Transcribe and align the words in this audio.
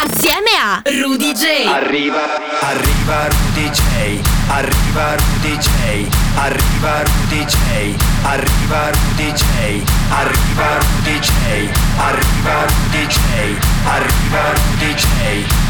assieme 0.00 0.50
a 0.62 0.80
Rudy 1.02 1.32
J. 1.32 1.66
Arriva, 1.66 2.22
arriva 2.60 3.26
Rudy 3.26 3.68
J. 3.70 4.20
Arriva 4.48 5.16
Rudy 5.16 5.58
J. 5.58 6.08
Arriva 6.36 7.02
Rudy 7.02 7.44
J. 7.44 7.96
Arriva 8.22 8.90
Rudy 8.90 9.32
J. 9.32 9.84
Arriva 10.10 10.78
Rudy 10.78 11.18
J. 11.18 11.70
Arriva 11.98 12.64
Rudy 12.66 13.06
J. 13.06 13.77
Arriva 13.90 14.52
Rudy 14.52 14.92
J. 14.92 15.06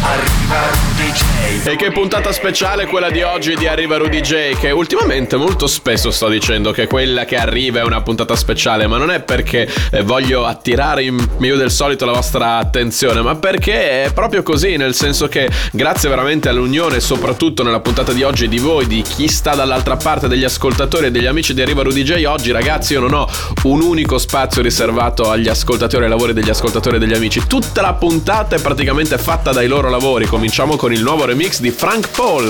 Arriva 0.02 0.66
Rudy 0.72 1.12
J. 1.12 1.68
E 1.68 1.76
che 1.76 1.92
puntata 1.92 2.32
speciale 2.32 2.86
quella 2.86 3.10
di 3.10 3.22
oggi 3.22 3.54
di 3.54 3.68
Arriva 3.68 3.96
Rudy 3.96 4.20
J, 4.20 4.58
che 4.58 4.72
ultimamente 4.72 5.36
molto 5.36 5.68
spesso 5.68 6.10
sto 6.10 6.28
dicendo 6.28 6.72
che 6.72 6.88
quella 6.88 7.24
che 7.24 7.36
arriva 7.36 7.78
è 7.78 7.84
una 7.84 8.02
puntata 8.02 8.34
speciale, 8.34 8.88
ma 8.88 8.96
non 8.98 9.12
è 9.12 9.20
perché 9.20 9.68
eh, 9.92 10.02
voglio 10.02 10.46
attirare 10.46 11.04
in 11.04 11.16
meglio 11.38 11.56
del 11.56 11.70
solito 11.70 12.04
la 12.04 12.12
vostra 12.12 12.56
attenzione, 12.56 13.20
ma 13.22 13.36
perché 13.36 14.04
è 14.04 14.12
proprio 14.12 14.42
così, 14.42 14.76
nel 14.76 14.94
senso 14.94 15.28
che 15.28 15.48
grazie 15.70 16.08
veramente 16.08 16.48
all'unione, 16.48 16.98
soprattutto 16.98 17.62
nella 17.62 17.80
puntata 17.80 18.12
di 18.12 18.24
oggi 18.24 18.48
di 18.48 18.58
voi, 18.58 18.88
di 18.88 19.00
chi 19.02 19.28
sta 19.28 19.54
dall'altra 19.54 19.96
parte 19.96 20.26
degli 20.26 20.44
ascoltatori 20.44 21.06
e 21.06 21.10
degli 21.12 21.26
amici 21.26 21.54
di 21.54 21.62
Arriva 21.62 21.82
Rudy 21.82 22.02
J, 22.02 22.24
oggi 22.24 22.50
ragazzi 22.50 22.94
io 22.94 23.00
non 23.00 23.14
ho 23.14 23.30
un 23.62 23.80
unico 23.80 24.18
spazio 24.18 24.60
riservato 24.60 25.30
agli 25.30 25.48
ascoltatori 25.48 26.02
ai 26.02 26.10
lavori 26.10 26.32
degli 26.32 26.50
ascoltatori 26.50 26.96
e 26.96 26.98
degli 26.98 27.14
amici, 27.14 27.46
tutta 27.46 27.80
la 27.80 27.92
puntata 27.92 28.07
è 28.56 28.60
praticamente 28.60 29.18
fatta 29.18 29.52
dai 29.52 29.66
loro 29.66 29.90
lavori, 29.90 30.26
cominciamo 30.26 30.76
con 30.76 30.92
il 30.92 31.02
nuovo 31.02 31.26
remix 31.26 31.60
di 31.60 31.70
Frank 31.70 32.08
Paul. 32.08 32.48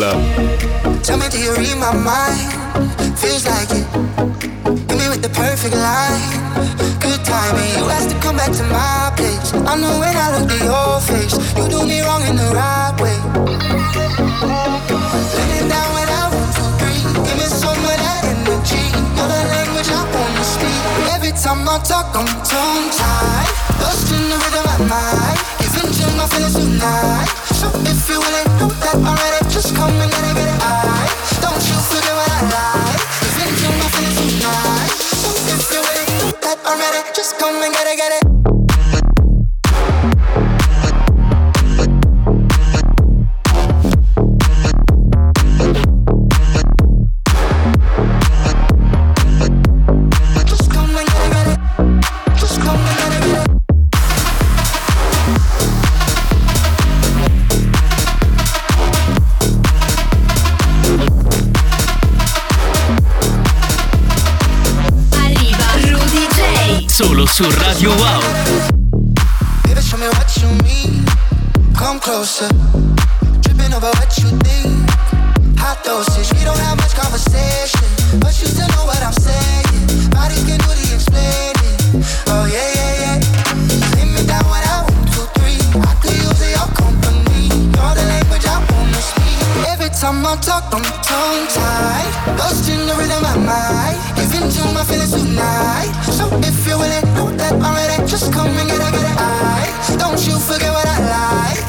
Tell 1.03 1.19
me, 1.19 1.29
do 1.29 1.37
you 1.37 1.53
read 1.55 1.77
my 1.77 1.93
mind? 1.95 3.17
Feels 3.17 3.45
like 3.45 3.75
it. 3.75 3.87
Hit 4.89 4.97
me 4.97 5.09
with 5.09 5.21
the 5.21 5.29
perfect 5.31 5.75
line. 5.75 6.69
Good 7.01 7.25
timing. 7.25 7.77
You 7.77 7.91
asked 7.91 8.11
to 8.11 8.19
come 8.21 8.37
back 8.37 8.53
to 8.53 8.63
my 8.65 9.13
place. 9.17 9.53
I 9.53 9.77
know 9.77 9.99
when 9.99 10.17
I 10.17 10.39
look 10.39 10.51
at 10.51 10.63
your 10.63 11.01
face, 11.01 11.35
you 11.57 11.69
do 11.69 11.85
me 11.85 12.03
wrong 12.03 12.23
in 12.27 12.37
the 12.37 12.53
right 12.55 12.95
way. 13.01 13.88
Every 21.29 21.45
time 21.45 21.69
I 21.69 21.77
talk, 21.85 22.17
I'm 22.17 22.25
tongue 22.25 22.89
tied. 22.89 23.53
Lost 23.85 24.11
in 24.17 24.31
the 24.31 24.37
rhythm 24.41 24.65
of 24.65 24.81
my 24.81 24.97
mind. 24.97 25.39
Giving 25.61 25.93
to 25.93 26.07
my 26.17 26.25
feelings 26.25 26.57
tonight. 26.57 27.29
So 27.53 27.69
if 27.85 28.09
you 28.09 28.17
wanna 28.17 28.45
know 28.57 28.73
that 28.81 28.97
already, 28.97 29.45
just 29.53 29.77
come 29.77 29.93
and 29.93 30.11
get 30.11 30.25
it, 30.25 30.35
get 30.35 30.49
it. 30.49 31.13
Don't 31.45 31.61
you 31.69 31.77
forget 31.85 32.17
what 32.17 32.33
I 32.33 32.41
like. 32.49 33.01
Giving 33.21 33.53
to 33.61 33.69
my 33.77 33.89
feelings 33.93 34.41
tonight. 34.41 34.89
So 35.21 35.29
if 35.53 35.69
you 35.69 35.81
wanna 35.85 36.05
know 36.17 36.33
that 36.49 36.59
already, 36.65 37.05
just 37.13 37.39
come 37.39 37.61
and 37.61 37.75
get 37.75 37.87
it, 37.87 37.97
get 37.99 38.13
it. 38.25 38.58
Su 67.39 67.49
Radio 67.63 67.91
Wow. 67.91 68.21
Baby, 69.63 69.81
show 69.81 69.97
me 69.97 70.09
what 70.09 70.29
you 70.43 70.49
mean. 70.67 71.05
Come 71.73 72.01
closer. 72.01 72.49
Tripping 73.43 73.73
over 73.75 73.93
what 73.95 74.11
you 74.19 74.29
think. 74.43 74.75
Hot 75.63 75.79
dosage. 75.85 76.33
We 76.37 76.45
don't 76.45 76.59
have 76.59 76.77
much 76.79 76.95
conversation, 76.97 77.87
but 78.19 78.35
you 78.41 78.49
still 78.49 78.67
know 78.75 78.87
what 78.87 79.01
I'm 79.07 79.13
saying. 79.13 80.11
Bodies 80.11 80.43
can 80.49 80.59
do 80.67 80.73
the 80.81 80.87
explaining. 80.99 82.03
Oh 82.27 82.45
yeah, 82.51 82.75
yeah, 82.75 83.03
yeah. 83.03 83.17
Lay 83.95 84.07
me 84.11 84.27
down 84.27 84.43
when 84.51 84.65
I. 84.75 84.83
I 85.79 85.95
could 86.03 86.19
use 86.19 86.43
your 86.43 86.69
company. 86.75 87.47
The 87.71 88.05
language 88.15 88.47
I 88.47 88.59
wanna 88.67 89.01
speak. 89.11 89.69
Every 89.71 89.91
time 89.91 90.27
I 90.27 90.35
talk, 90.43 90.75
I'm 90.75 90.83
tongue 91.07 91.47
tied. 91.55 92.19
The 92.89 92.95
rhythm 92.97 93.25
of 93.25 93.39
my 93.45 93.88
my 94.75 94.85
feelings 94.85 95.13
tonight. 95.13 95.91
So 96.11 96.27
if 96.43 96.67
you're 96.67 96.79
know 97.15 97.31
that. 97.37 98.07
Just 98.09 98.33
come 98.33 98.47
and 98.47 98.69
get 98.69 98.81
it, 98.81 98.93
get 98.93 99.05
it. 99.05 99.99
Don't 99.99 100.19
you 100.27 100.39
forget 100.39 100.73
what 100.73 100.87
I 100.87 100.99
like. 100.99 101.61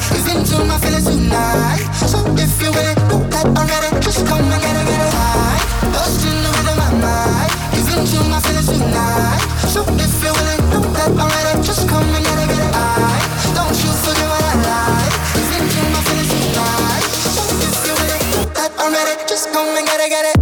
My 0.66 0.78
feelings 0.78 1.04
tonight. 1.04 1.84
So 1.94 2.18
if 2.38 2.62
you're 2.62 2.72
know 3.10 3.22
that. 3.30 4.02
Just 4.02 4.26
come 4.26 4.40
and 4.40 4.62
get 4.62 4.76
it, 4.76 4.86
get 4.86 5.00
it. 5.00 5.14
Lost 5.94 6.24
in 6.26 6.36
the 6.42 6.50
rhythm 6.54 6.78
of 6.78 6.92
my 6.94 7.06
mind. 7.06 7.50
My 8.30 8.40
feelings 8.40 8.66
tonight. 8.66 9.42
So 9.68 9.82
if 9.82 10.22
you're 10.22 10.34
know 10.70 10.82
that. 10.94 11.62
Just 11.62 11.88
come 11.88 12.02
and 12.02 12.24
get 12.24 12.38
it, 12.38 12.48
get 12.50 12.62
it. 12.62 12.74
Don't 13.54 13.76
you 13.78 13.90
forget 14.02 14.28
what 14.30 14.42
I 14.42 14.54
like. 14.70 15.14
My 15.90 16.00
feelings 16.06 16.30
tonight. 16.30 17.04
So 17.34 17.42
if 17.66 17.78
you're 17.86 17.98
know 18.34 18.50
that. 18.54 19.28
Just 19.28 19.52
come 19.52 19.76
and 19.76 19.86
get 19.86 20.00
it, 20.00 20.10
get 20.10 20.24
it. 20.34 20.39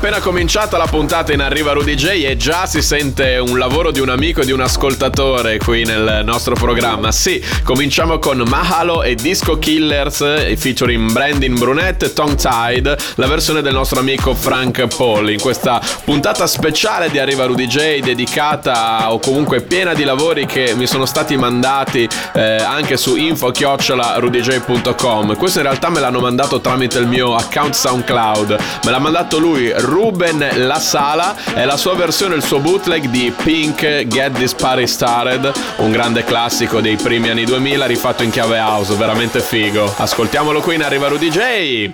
Appena 0.00 0.20
cominciata 0.20 0.78
la 0.78 0.86
puntata 0.86 1.34
in 1.34 1.42
Arriva 1.42 1.72
Rudy 1.72 1.94
J 1.94 2.24
e 2.24 2.34
già 2.38 2.64
si 2.64 2.80
sente 2.80 3.36
un 3.36 3.58
lavoro 3.58 3.90
di 3.90 4.00
un 4.00 4.08
amico 4.08 4.40
e 4.40 4.46
di 4.46 4.52
un 4.52 4.62
ascoltatore 4.62 5.58
qui 5.58 5.84
nel 5.84 6.22
nostro 6.24 6.54
programma. 6.54 7.12
Sì, 7.12 7.44
cominciamo 7.62 8.18
con 8.18 8.42
Mahalo 8.46 9.02
e 9.02 9.14
Disco 9.14 9.58
Killers 9.58 10.22
eh, 10.22 10.56
featuring 10.56 11.12
Brandon 11.12 11.54
Brunette 11.54 12.14
Tongue 12.14 12.36
Tide, 12.36 12.96
la 13.16 13.26
versione 13.26 13.60
del 13.60 13.74
nostro 13.74 14.00
amico 14.00 14.34
Frank 14.34 14.86
Paul. 14.96 15.28
In 15.28 15.38
questa 15.38 15.82
puntata 16.02 16.46
speciale 16.46 17.10
di 17.10 17.18
Arriva 17.18 17.44
Rudy 17.44 17.66
J 17.66 18.00
dedicata 18.00 19.12
o 19.12 19.18
comunque 19.18 19.60
piena 19.60 19.92
di 19.92 20.04
lavori 20.04 20.46
che 20.46 20.72
mi 20.76 20.86
sono 20.86 21.04
stati 21.04 21.36
mandati 21.36 22.08
eh, 22.32 22.56
anche 22.56 22.96
su 22.96 23.16
info-rudyj.com. 23.16 25.36
Questo 25.36 25.58
in 25.58 25.64
realtà 25.64 25.90
me 25.90 26.00
l'hanno 26.00 26.20
mandato 26.20 26.58
tramite 26.58 26.96
il 26.96 27.06
mio 27.06 27.34
account 27.34 27.74
SoundCloud. 27.74 28.56
Me 28.84 28.90
l'ha 28.90 28.98
mandato 28.98 29.38
lui 29.38 29.70
Ruben 29.90 30.48
La 30.54 30.78
Sala 30.78 31.34
è 31.52 31.64
la 31.64 31.76
sua 31.76 31.94
versione, 31.94 32.36
il 32.36 32.44
suo 32.44 32.60
bootleg 32.60 33.06
di 33.06 33.32
Pink 33.36 34.06
Get 34.06 34.32
This 34.34 34.54
Party 34.54 34.86
Started, 34.86 35.52
un 35.78 35.90
grande 35.90 36.24
classico 36.24 36.80
dei 36.80 36.96
primi 36.96 37.28
anni 37.28 37.44
2000 37.44 37.86
rifatto 37.86 38.22
in 38.22 38.30
chiave 38.30 38.58
house, 38.58 38.94
veramente 38.94 39.40
figo. 39.40 39.92
Ascoltiamolo 39.96 40.60
qui 40.60 40.76
in 40.76 40.84
Arriva 40.84 41.08
Rudy 41.08 41.28
J. 41.28 41.38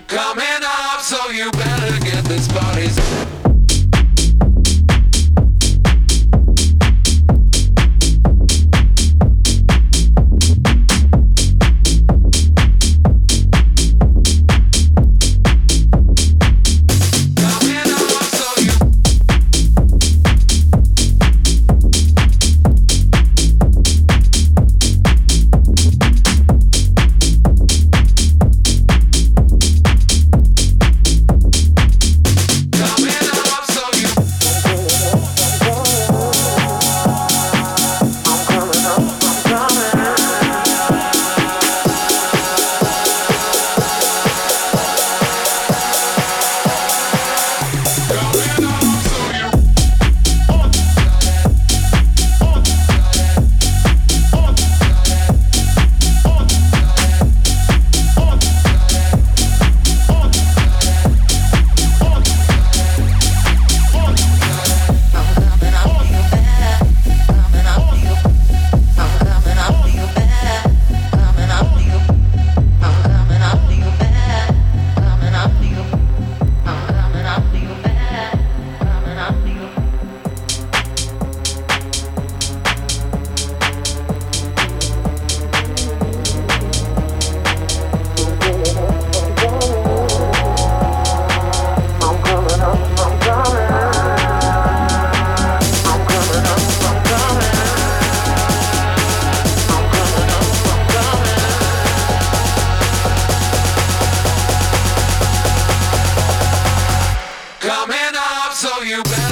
Coming 0.09 0.63
up, 0.63 1.01
so 1.01 1.17
you 1.33 1.49
better 1.53 1.99
get 2.01 2.23
this 2.29 2.47
party 2.49 2.89
Coming 2.91 3.36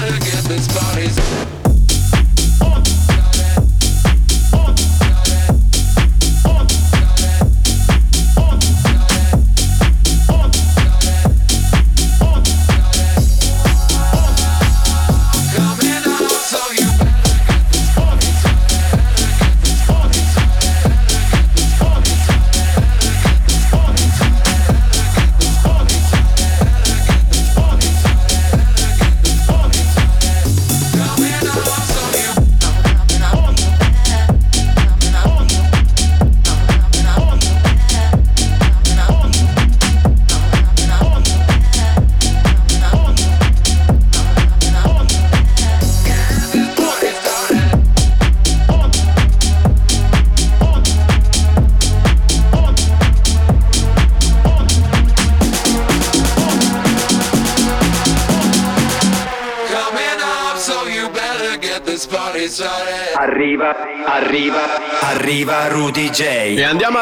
gotta 0.06 0.20
get 0.20 0.44
this 0.44 0.68
body's 0.68 1.63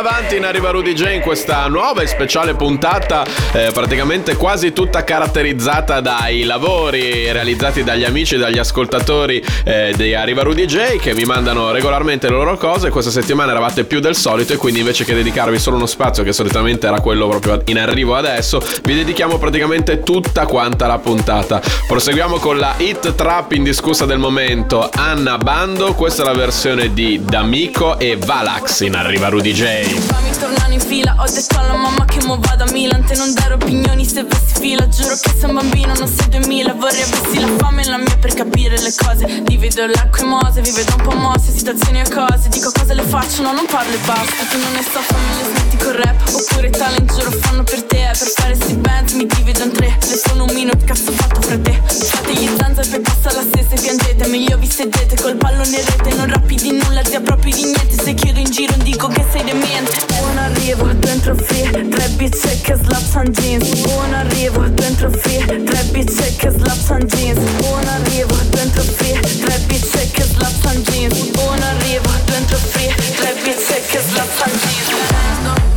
avanti 0.02 0.34
in 0.34 0.44
Arriva 0.44 0.70
Rudy 0.70 0.94
J 0.94 1.12
in 1.12 1.20
questa 1.20 1.68
nuova 1.68 2.02
e 2.02 2.08
speciale 2.08 2.54
puntata, 2.54 3.24
eh, 3.52 3.70
praticamente 3.72 4.34
quasi 4.34 4.72
tutta 4.72 5.04
caratterizzata 5.04 6.00
dai 6.00 6.42
lavori 6.42 7.30
realizzati 7.30 7.84
dagli 7.84 8.02
amici 8.02 8.34
e 8.34 8.38
dagli 8.38 8.58
ascoltatori 8.58 9.40
eh, 9.64 9.94
di 9.96 10.12
Arriva 10.12 10.42
Rudy 10.42 10.64
J 10.64 10.96
che 10.96 11.14
mi 11.14 11.22
mandano 11.22 11.70
regolarmente 11.70 12.28
le 12.28 12.34
loro 12.34 12.56
cose. 12.56 12.90
Questa 12.90 13.12
settimana 13.12 13.52
eravate 13.52 13.84
più 13.84 14.00
del 14.00 14.16
solito 14.16 14.52
e 14.52 14.56
quindi 14.56 14.80
invece 14.80 15.04
che 15.04 15.14
dedicarvi 15.14 15.56
solo 15.60 15.76
uno 15.76 15.86
spazio 15.86 16.24
che 16.24 16.32
solitamente 16.32 16.88
era 16.88 16.98
quello 17.00 17.28
proprio 17.28 17.62
in 17.66 17.78
arrivo 17.78 18.16
adesso, 18.16 18.60
vi 18.82 18.96
dedichiamo 18.96 19.38
praticamente 19.38 20.00
tutta 20.00 20.46
quanta 20.46 20.88
la 20.88 20.98
puntata. 20.98 21.62
Proseguiamo 21.86 22.38
con 22.38 22.58
la 22.58 22.74
hit 22.78 23.14
trap 23.14 23.52
indiscussa 23.52 24.04
del 24.04 24.18
momento, 24.18 24.90
Anna 24.92 25.38
Bando, 25.38 25.94
questa 25.94 26.22
è 26.22 26.26
la 26.26 26.34
versione 26.34 26.92
di 26.92 27.20
D'Amico 27.22 28.00
e 28.00 28.16
Valax 28.16 28.80
in 28.80 28.96
Arriva 28.96 29.28
Rudy 29.28 29.52
J. 29.52 29.91
Fammi 30.00 30.30
tornare 30.38 30.74
in 30.74 30.80
fila 30.80 31.14
Ho 31.18 31.26
detto 31.30 31.58
alla 31.58 31.74
mamma 31.74 32.04
che 32.04 32.24
mo 32.24 32.38
vado 32.40 32.64
a 32.64 32.70
Milan. 32.72 33.04
Te 33.04 33.14
non 33.16 33.32
dare 33.34 33.54
opinioni 33.54 34.04
se 34.04 34.24
vesti 34.24 34.60
fila 34.60 34.88
Giuro 34.88 35.16
che 35.20 35.30
sei 35.38 35.48
un 35.48 35.54
bambino, 35.54 35.94
non 35.94 36.08
sei 36.08 36.28
2000 36.28 36.72
Vorrei 36.74 37.02
avessi 37.02 37.40
la 37.40 37.48
fame 37.58 37.82
e 37.82 37.88
la 37.88 37.98
mia 37.98 38.16
per 38.18 38.34
capire 38.34 38.80
le 38.80 38.92
cose. 38.96 39.42
Divido 39.42 39.86
l'acqua 39.86 40.20
e 40.20 40.24
mose, 40.24 40.60
vi 40.62 40.70
vedo 40.70 40.94
un 40.96 41.02
po' 41.02 41.14
mosse 41.16 41.52
Situazioni 41.52 42.00
e 42.00 42.08
cose, 42.08 42.48
dico 42.48 42.70
cosa 42.72 42.94
le 42.94 43.02
faccio 43.02 43.42
No, 43.42 43.52
non 43.52 43.66
parlo 43.66 43.92
e 43.92 43.98
basta. 44.04 44.44
Tu 44.50 44.58
non 44.58 44.72
ne 44.72 44.82
so, 44.82 45.00
fammi 45.00 45.36
le 45.36 45.44
smetti 45.50 45.76
col 45.76 45.94
rap. 45.94 46.20
Oppure 46.32 46.70
talent, 46.70 47.12
giuro 47.12 47.30
fanno 47.30 47.62
per 47.64 47.82
te. 47.84 48.08
Per 48.12 48.28
fare 48.36 48.54
sti 48.54 48.74
band 48.74 49.10
mi 49.12 49.26
divido 49.26 49.64
in 49.64 49.72
tre. 49.72 49.98
Le 50.00 50.16
sono 50.16 50.44
un 50.44 50.54
minute, 50.54 50.84
cazzo 50.84 51.10
fatto 51.12 51.40
fra 51.40 51.58
te. 51.58 51.80
Fate 51.86 52.32
gli 52.34 52.48
zanza 52.56 52.82
e 52.82 52.88
poi 52.88 53.00
passa 53.00 53.32
la 53.32 53.42
stessa 53.42 53.74
e 53.74 53.80
piangete. 53.80 54.26
Meglio 54.28 54.58
vi 54.58 54.70
sedete 54.70 55.16
col 55.20 55.36
pallone 55.36 55.82
rete. 55.82 56.14
Non 56.14 56.28
rappi 56.28 56.54
di 56.54 56.72
nulla, 56.72 57.02
zia 57.04 57.20
proprio 57.20 57.54
di 57.54 57.64
niente. 57.64 58.02
Se 58.02 58.14
chiedo 58.14 58.38
in 58.38 58.50
giro 58.50 58.74
dico 58.78 59.08
che 59.08 59.24
sei 59.30 59.44
demente 59.44 59.81
Buon 60.06 60.38
arrivo, 60.38 60.86
dentro 60.94 61.34
free 61.34 61.88
Tre 61.88 62.08
bitch 62.16 62.60
che 62.62 62.74
slapsan 62.74 63.32
jeans. 63.32 63.80
Buon 63.80 64.14
arrivo, 64.14 64.68
dentro 64.68 65.10
free 65.10 65.44
Tre 65.44 65.82
bitch 65.90 66.36
che 66.36 66.50
slapsan 66.50 67.06
jeans. 67.06 67.38
Buon 67.60 67.86
arrivo, 67.88 68.36
dentro 68.50 68.82
free 68.82 69.18
Tre 69.20 69.58
bitch 69.66 70.10
che 70.12 70.22
slapsan 70.22 70.82
jeans. 70.82 71.30
Buon 71.30 71.60
arrivo, 71.62 72.10
dentro 72.26 72.56
free 72.56 72.94
Tre 73.16 73.34
bitch 73.42 73.90
che 73.90 74.00
slapsan 74.00 74.50
jeans 74.50 75.71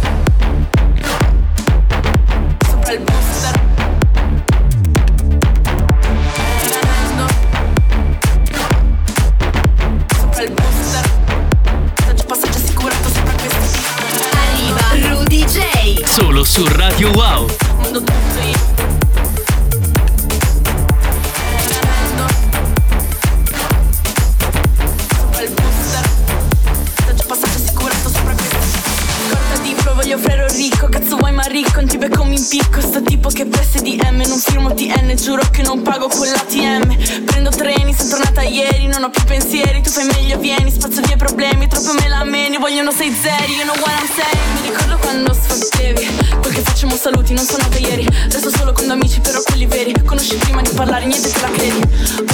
di 29.62 29.74
pro, 29.74 29.94
voglio 29.94 30.18
frero 30.18 30.48
ricco 30.48 30.88
Cazzo 30.88 31.18
vuoi 31.18 31.34
ma 31.34 31.44
ricco, 31.44 31.82
non 31.82 31.88
ti 31.88 31.98
becco 31.98 32.24
impicco 32.36 32.80
Sto 32.80 33.02
tipo 33.02 33.30
che 33.30 33.46
presse 33.46 33.82
di 33.82 34.00
M, 34.02 34.22
non 34.28 34.38
firmo 34.38 34.74
TN 34.74 35.16
Giuro 35.16 35.42
che 35.52 35.64
non 35.64 35.82
pago 35.82 36.08
con 36.08 36.28
l'ATM 36.28 37.24
Prendo 37.26 37.50
treni, 37.50 37.94
sono 37.94 38.10
tornata 38.10 38.42
ieri 38.42 38.88
Non 38.88 39.04
ho 39.04 39.10
più 39.10 39.24
pensieri, 39.24 39.82
tu 39.82 39.90
fai 39.90 40.06
meglio, 40.06 40.38
vieni 40.38 40.72
Spazzo 40.72 41.02
via 41.02 41.18
problemi, 41.18 41.68
troppo 41.68 41.94
me 41.94 42.08
la 42.08 42.24
meni 42.24 42.58
Vogliono 42.58 42.92
sei 42.92 43.12
zeri, 43.12 43.56
io 43.56 43.66
non 43.66 43.76
I'm 43.76 44.08
saying 44.14 44.62
Mi 44.62 44.70
ricordo 44.70 44.98
quando 44.98 45.34
sfottevi 45.34 46.08
Quel 46.42 46.54
facciamo 46.86 46.96
saluti, 46.96 47.34
non 47.34 47.46
sono 47.46 47.64
nata 47.64 47.78
ieri. 47.78 48.08
Resto 48.30 48.50
solo 48.50 48.72
con 48.72 48.90
amici, 48.90 49.20
però 49.20 49.42
quelli 49.44 49.66
veri. 49.66 49.94
Conosci 50.04 50.36
prima 50.36 50.62
di 50.62 50.70
parlare, 50.70 51.06
niente 51.06 51.30
te 51.30 51.42
la 51.42 51.50
credi. 51.50 51.82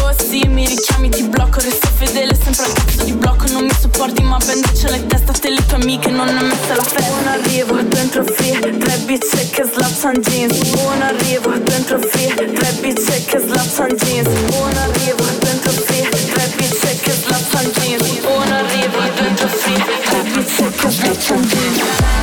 Oh 0.02 0.14
sì, 0.18 0.48
mi 0.48 0.66
richiami, 0.66 1.10
ti 1.10 1.24
blocco. 1.24 1.60
Resto 1.60 1.88
fedele, 1.96 2.36
sempre 2.36 2.66
al 2.66 2.74
cazzo 2.74 3.04
di 3.04 3.14
blocco. 3.14 3.46
Non 3.52 3.64
mi 3.64 3.74
supporti, 3.80 4.22
ma 4.24 4.38
bendice 4.46 4.90
la 4.90 4.98
testa. 5.00 5.32
Te 5.32 5.50
le 5.50 5.66
tue 5.66 5.78
amiche, 5.78 6.10
non 6.10 6.28
è 6.28 6.34
messa 6.34 6.76
la 6.76 6.84
festa 6.84 7.10
Buon 7.10 7.28
arrivo, 7.28 7.82
dentro 7.82 8.24
free 8.24 8.60
Tre 8.60 8.98
bitch 9.06 9.50
che 9.50 9.64
slapsan 9.64 10.22
jeans. 10.22 10.70
Buon 10.70 11.02
arrivo, 11.02 11.52
dentro 11.58 11.98
free 12.00 12.34
Tre 12.36 12.72
bitch 12.82 13.26
che 13.26 13.40
slapsan 13.40 13.96
jeans. 13.96 14.28
Buon 14.28 14.78
arrivo, 14.78 15.24
dentro 15.40 15.72
free 15.72 16.10
Tre 16.10 16.48
bitch 16.58 17.00
che 17.02 17.12
slapsan 17.12 17.72
jeans. 17.72 18.20
Buon 18.20 18.52
arrivo, 18.52 19.00
dentro 19.16 19.48
free 19.48 19.84
Tre 20.06 20.22
bitch 20.34 20.76
che 20.78 20.90
slapsan 20.90 21.42
jeans 21.48 22.21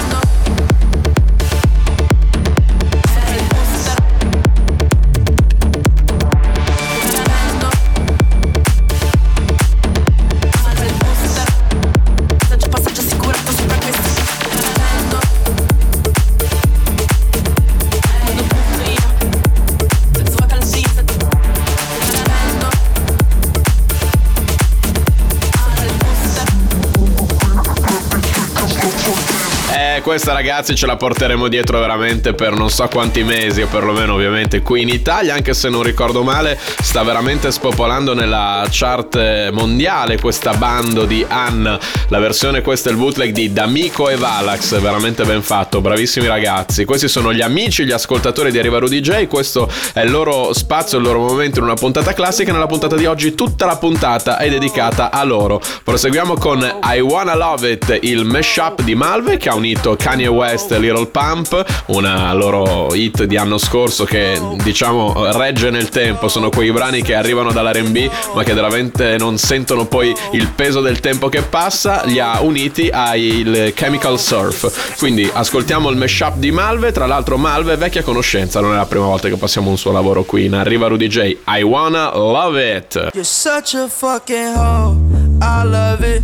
questa 30.19 30.35
ragazzi 30.35 30.75
ce 30.75 30.87
la 30.87 30.97
porteremo 30.97 31.47
dietro 31.47 31.79
veramente 31.79 32.35
per 32.35 32.53
non 32.53 32.71
so 32.71 32.89
quanti 32.89 33.23
mesi, 33.23 33.63
o 33.63 33.69
perlomeno 33.69 34.15
ovviamente 34.15 34.63
qui 34.63 34.83
in 34.83 34.89
Italia, 34.89 35.33
anche 35.33 35.55
se 35.55 35.69
non 35.69 35.85
ricordo 35.85 36.25
male, 36.25 36.59
sta 36.59 37.05
veramente 37.05 37.53
spopolando 37.53 38.15
nella 38.15 38.67
chart 38.69 39.51
mondiale 39.51 40.19
questa 40.19 40.55
bando 40.55 41.05
di 41.05 41.25
Anna. 41.29 41.79
La 42.11 42.19
versione 42.19 42.63
questa 42.63 42.89
è 42.89 42.93
il 42.93 42.99
bootleg 42.99 43.35
di 43.35 43.53
D'Amico 43.53 44.09
e 44.09 44.17
Valax, 44.17 44.81
veramente 44.81 45.25
ben 45.25 45.43
fatto, 45.43 45.83
bravissimi 45.83 46.27
ragazzi. 46.27 46.87
Questi 46.87 47.07
sono 47.07 47.35
gli 47.35 47.43
amici, 47.43 47.85
gli 47.85 47.93
ascoltatori 47.93 48.51
di 48.51 48.59
Arriva 48.59 48.79
Rudy 48.79 49.01
J, 49.01 49.27
questo 49.27 49.71
è 49.93 50.01
il 50.01 50.11
loro 50.11 50.55
spazio, 50.55 50.97
il 50.97 51.05
loro 51.05 51.19
momento 51.19 51.59
in 51.59 51.67
una 51.67 51.75
puntata 51.75 52.15
classica. 52.15 52.51
Nella 52.51 52.67
puntata 52.67 52.97
di 52.97 53.05
oggi 53.05 53.35
tutta 53.35 53.67
la 53.67 53.77
puntata 53.77 54.39
è 54.39 54.49
dedicata 54.49 55.11
a 55.11 55.23
loro. 55.23 55.61
Proseguiamo 55.85 56.33
con 56.39 56.79
I 56.83 57.01
Wanna 57.01 57.37
Love 57.37 57.73
It, 57.73 57.99
il 58.01 58.25
mashup 58.25 58.81
di 58.81 58.95
Malve 58.95 59.37
che 59.37 59.51
ha 59.51 59.55
unito 59.55 59.95
Kanye 59.95 60.29
West 60.29 60.73
e 60.73 60.79
Little 60.79 61.09
Pump, 61.09 61.63
una 61.89 62.33
loro 62.33 62.95
hit 62.95 63.25
di 63.25 63.37
anno 63.37 63.59
scorso 63.59 64.05
che 64.05 64.41
diciamo 64.63 65.31
regge 65.37 65.69
nel 65.69 65.91
tempo, 65.91 66.29
sono 66.29 66.49
quei 66.49 66.73
brani 66.73 67.03
che 67.03 67.15
arrivano 67.15 67.53
dall'R&B 67.53 68.09
ma 68.35 68.43
che 68.45 68.55
veramente 68.55 69.19
non 69.19 69.37
sentono 69.37 69.85
poi 69.85 70.15
il 70.33 70.49
peso 70.49 70.81
del 70.81 71.01
tempo 71.01 71.29
che 71.29 71.43
passa, 71.43 71.97
li 72.05 72.19
ha 72.19 72.41
uniti 72.41 72.89
al 72.93 73.73
Chemical 73.75 74.19
Surf. 74.19 74.97
Quindi 74.99 75.31
ascoltiamo 75.33 75.91
il 75.91 75.97
mashup 75.97 76.37
di 76.37 76.51
Malve, 76.51 76.93
tra 76.93 77.07
l'altro 77.07 77.37
Malve 77.37 77.75
è 77.75 77.77
vecchia 77.77 78.03
conoscenza, 78.03 78.61
non 78.61 78.73
è 78.73 78.77
la 78.77 78.87
prima 78.87 79.07
volta 79.07 79.29
che 79.29 79.37
passiamo 79.37 79.71
un 79.71 79.79
suo 79.79 79.93
lavoro 79.93 80.25
qui 80.25 80.47
in 80.47 80.55
Arriva 80.55 80.87
Rudy 80.89 81.07
J. 81.09 81.37
I 81.47 81.63
Wanna 81.63 82.17
Love 82.17 82.77
It. 82.77 82.95
You're 83.15 83.25
such 83.25 83.75
a 83.75 83.89
fucking 83.89 84.55
hoe. 84.55 84.97
I 85.41 85.65
love 85.65 86.05
it. 86.05 86.23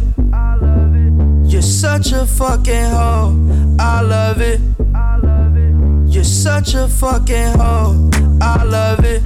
You're 1.46 1.62
such 1.62 2.12
a 2.12 2.26
fucking 2.26 2.90
hoe. 2.92 3.32
I 3.78 4.00
love 4.02 4.40
it. 4.40 4.60
You're 6.06 6.24
such 6.24 6.74
a 6.74 6.88
fucking 6.88 7.58
hoe. 7.58 8.08
I 8.40 8.64
love 8.64 9.04
it. 9.04 9.22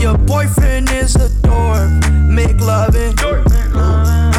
Your 0.00 0.18
boyfriend 0.18 0.90
is 0.90 1.14
a 1.16 1.28
dork. 1.42 1.90
Make 2.28 2.60
loving. 2.60 3.14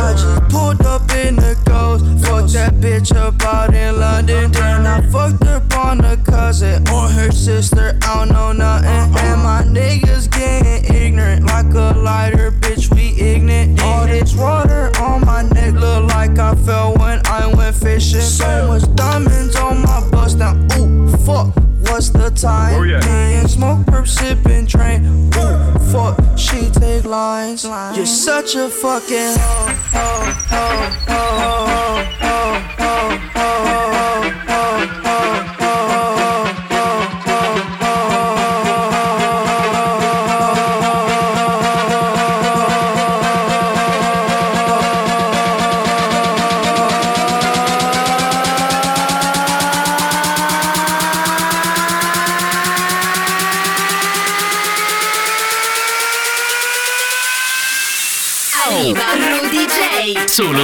I 0.03 0.11
just 0.13 0.49
pulled 0.49 0.85
up 0.85 1.09
in 1.11 1.35
the 1.35 1.55
ghost. 1.65 2.03
Fucked 2.25 2.53
that 2.53 2.73
bitch 2.75 3.15
up 3.15 3.41
out 3.43 3.73
in 3.73 3.99
London. 3.99 4.51
Then 4.51 4.85
I 4.85 5.01
fucked 5.09 5.45
up 5.45 5.63
on 5.77 6.03
a 6.03 6.17
cousin 6.17 6.85
or 6.89 7.07
her 7.07 7.31
sister. 7.31 7.97
I 8.03 8.25
don't 8.25 8.33
know 8.33 8.51
nothing. 8.51 8.89
And 9.25 9.41
my 9.41 9.63
niggas 9.63 10.29
getting 10.29 10.93
ignorant 10.93 11.45
like 11.45 11.73
a 11.73 11.97
lighter, 11.97 12.51
bitch. 12.51 12.93
We 12.93 13.15
ignorant. 13.19 13.81
All 13.81 14.05
this 14.05 14.35
water 14.35 14.91
on 15.01 15.25
my 15.25 15.43
neck 15.43 15.73
look 15.73 16.03
like 16.13 16.37
I 16.37 16.55
fell 16.55 16.93
when 16.95 17.21
I 17.25 17.47
went 17.55 17.75
fishing. 17.75 18.21
So 18.21 18.67
much 18.67 18.83
diamonds 18.95 19.55
on 19.55 19.81
my 19.81 20.07
bust 20.11 20.37
now. 20.37 20.53
Ooh, 20.77 21.07
fuck. 21.25 21.55
What's 21.89 22.09
the 22.09 22.29
time? 22.31 22.75
Oh, 22.75 22.83
Me 22.83 23.35
and 23.35 23.49
smoke, 23.49 23.79
perp, 23.85 24.07
sipping, 24.07 24.65
train. 24.67 25.05
Ooh, 25.35 25.79
fuck. 25.91 26.17
She 26.37 26.69
take 26.71 27.05
lines. 27.05 27.65
You're 27.95 28.05
such 28.05 28.55
a 28.55 28.69
fucking 28.69 29.35
hoe, 29.37 29.69
hoe, 29.93 30.33
hoe, 30.51 30.87
hoe, 31.09 32.03
hoe, 32.23 32.59
hoe, 32.79 33.17
hoe, 33.35 33.72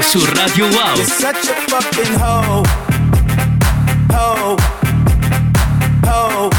Su 0.04 0.26
Radio 0.26 0.66
Wow. 0.66 0.96
You're 0.96 1.06
such 1.06 1.50
a 1.50 1.56
fucking 1.70 2.16
hoe. 2.20 2.64
Hoe. 4.12 4.56
Hoe. 6.08 6.50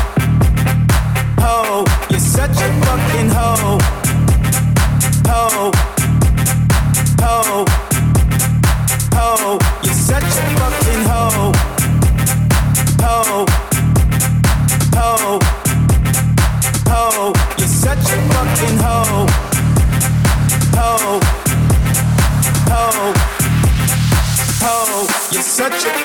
Hoe. 1.40 1.84
You're 2.10 2.20
such 2.20 2.60
a 2.60 2.68
fucking. 2.84 3.30
Hoe. 3.30 3.78
Hoe. 5.28 5.89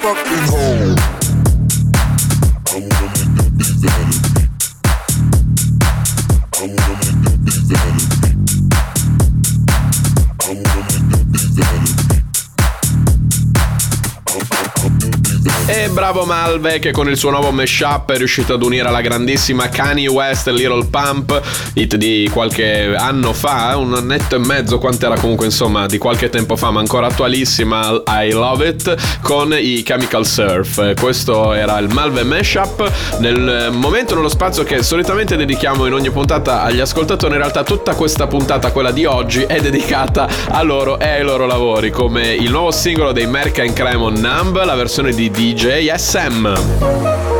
fucking 0.05 0.37
home. 0.53 0.84
Bravo 16.05 16.25
Malve 16.25 16.77
che 16.77 16.91
con 16.91 17.09
il 17.09 17.17
suo 17.17 17.31
nuovo 17.31 17.49
mashup 17.49 18.11
è 18.11 18.17
riuscito 18.17 18.53
ad 18.53 18.61
unire 18.61 18.87
alla 18.87 19.01
grandissima 19.01 19.69
Kanye 19.69 20.07
West 20.07 20.47
Little 20.49 20.85
Pump, 20.85 21.41
hit 21.73 21.95
di 21.95 22.29
qualche 22.31 22.93
anno 22.95 23.33
fa, 23.33 23.75
un 23.75 23.95
annetto 23.95 24.35
e 24.35 24.37
mezzo, 24.37 24.77
quant'era 24.77 25.17
comunque 25.17 25.45
insomma 25.45 25.87
di 25.87 25.97
qualche 25.97 26.29
tempo 26.29 26.55
fa, 26.57 26.69
ma 26.69 26.79
ancora 26.79 27.07
attualissima, 27.07 28.03
I 28.05 28.29
Love 28.29 28.67
It, 28.67 29.19
con 29.21 29.51
i 29.57 29.81
Chemical 29.81 30.27
Surf. 30.27 30.93
Questo 30.93 31.53
era 31.53 31.79
il 31.79 31.91
Malve 31.91 32.21
mashup, 32.21 32.87
nel 33.17 33.69
momento, 33.71 34.13
nello 34.13 34.29
spazio 34.29 34.63
che 34.63 34.83
solitamente 34.83 35.35
dedichiamo 35.35 35.87
in 35.87 35.93
ogni 35.93 36.11
puntata 36.11 36.61
agli 36.61 36.81
ascoltatori, 36.81 37.33
in 37.33 37.39
realtà 37.39 37.63
tutta 37.63 37.95
questa 37.95 38.27
puntata, 38.27 38.71
quella 38.71 38.91
di 38.91 39.05
oggi, 39.05 39.41
è 39.41 39.59
dedicata 39.59 40.27
a 40.49 40.61
loro 40.61 40.99
e 40.99 41.07
ai 41.07 41.23
loro 41.23 41.47
lavori, 41.47 41.89
come 41.89 42.31
il 42.31 42.51
nuovo 42.51 42.69
singolo 42.69 43.11
dei 43.11 43.25
Merca 43.25 43.63
in 43.63 43.73
Cremon 43.73 44.13
Numb, 44.13 44.63
la 44.63 44.75
versione 44.75 45.11
di 45.11 45.31
DJ 45.31 45.93
DSM. 45.95 47.34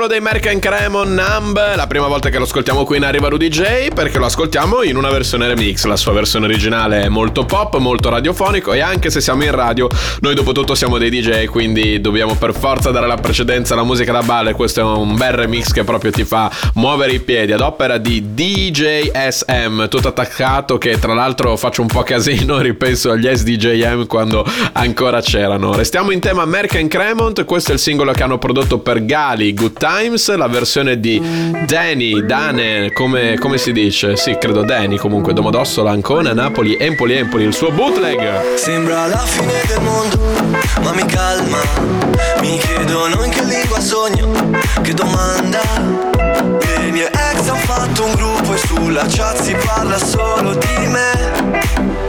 Singolo 0.00 0.06
dei 0.06 0.20
Merca 0.32 0.50
in 0.50 0.60
Cremon, 0.60 1.12
Numb, 1.12 1.74
la 1.76 1.86
prima 1.86 2.06
volta 2.06 2.30
che 2.30 2.38
lo 2.38 2.44
ascoltiamo 2.44 2.84
qui 2.84 2.96
in 2.96 3.04
Arriva 3.04 3.28
Rudy 3.28 3.48
J, 3.48 3.88
perché 3.92 4.18
lo 4.18 4.24
ascoltiamo 4.26 4.82
in 4.82 4.96
una 4.96 5.10
versione 5.10 5.46
remix. 5.46 5.84
La 5.84 5.96
sua 5.96 6.12
versione 6.12 6.46
originale 6.46 7.02
è 7.02 7.08
molto 7.08 7.44
pop, 7.44 7.76
molto 7.76 8.08
radiofonico 8.08 8.72
e 8.72 8.80
anche 8.80 9.10
se 9.10 9.20
siamo 9.20 9.44
in 9.44 9.50
radio, 9.50 9.88
noi 10.20 10.34
dopo 10.34 10.52
tutto 10.52 10.74
siamo 10.74 10.96
dei 10.96 11.10
DJ, 11.10 11.46
quindi 11.46 12.00
dobbiamo 12.00 12.34
per 12.34 12.54
forza 12.54 12.90
dare 12.90 13.06
la 13.06 13.16
precedenza 13.16 13.74
alla 13.74 13.82
musica 13.82 14.12
da 14.12 14.22
ballo 14.22 14.48
e 14.48 14.54
questo 14.54 14.80
è 14.80 14.84
un 14.84 15.16
bel 15.16 15.32
remix 15.32 15.70
che 15.70 15.84
proprio 15.84 16.10
ti 16.10 16.24
fa 16.24 16.50
muovere 16.74 17.12
i 17.12 17.20
piedi 17.20 17.52
ad 17.52 17.60
opera 17.60 17.98
di 17.98 18.32
DJ 18.32 19.10
SM, 19.12 19.88
tutto 19.88 20.08
attaccato 20.08 20.78
che 20.78 20.98
tra 20.98 21.12
l'altro 21.12 21.56
faccio 21.58 21.82
un 21.82 21.88
po' 21.88 22.04
casino, 22.04 22.58
ripenso 22.62 23.10
agli 23.10 23.28
SDJM 23.30 24.06
quando 24.06 24.46
ancora 24.72 25.20
c'erano. 25.20 25.74
Restiamo 25.74 26.10
in 26.10 26.20
tema 26.20 26.46
Merca 26.46 26.78
in 26.78 26.88
Cremont, 26.88 27.44
questo 27.44 27.72
è 27.72 27.74
il 27.74 27.80
singolo 27.80 28.12
che 28.12 28.22
hanno 28.22 28.38
prodotto 28.38 28.78
per 28.78 29.04
Gali, 29.04 29.52
Good 29.52 29.76
Times, 29.92 30.32
la 30.36 30.46
versione 30.46 31.00
di 31.00 31.20
Danny, 31.66 32.24
Dane, 32.24 32.92
come, 32.92 33.36
come 33.38 33.58
si 33.58 33.72
dice? 33.72 34.16
Sì, 34.16 34.36
credo 34.38 34.62
Danny 34.62 34.96
comunque, 34.96 35.32
Domodossola, 35.32 35.90
Ancona, 35.90 36.32
Napoli, 36.32 36.76
Empoli, 36.78 37.14
Empoli, 37.14 37.42
il 37.42 37.52
suo 37.52 37.72
bootleg. 37.72 38.54
Sembra 38.54 39.08
la 39.08 39.18
fine 39.18 39.52
del 39.66 39.80
mondo, 39.80 40.16
ma 40.82 40.92
mi 40.92 41.04
calma. 41.06 41.58
Mi 42.40 42.56
chiedono 42.58 43.24
in 43.24 43.30
che 43.32 43.42
lingua 43.42 43.80
sogno, 43.80 44.30
che 44.80 44.94
domanda. 44.94 45.60
E 46.60 46.86
i 46.86 46.92
miei 46.92 47.08
ex 47.08 47.48
hanno 47.48 47.56
fatto 47.56 48.04
un 48.04 48.14
gruppo 48.14 48.54
e 48.54 48.58
sulla 48.58 49.04
chat 49.08 49.42
si 49.42 49.56
parla 49.66 49.98
solo 49.98 50.54
di 50.54 50.86
me. 50.86 51.58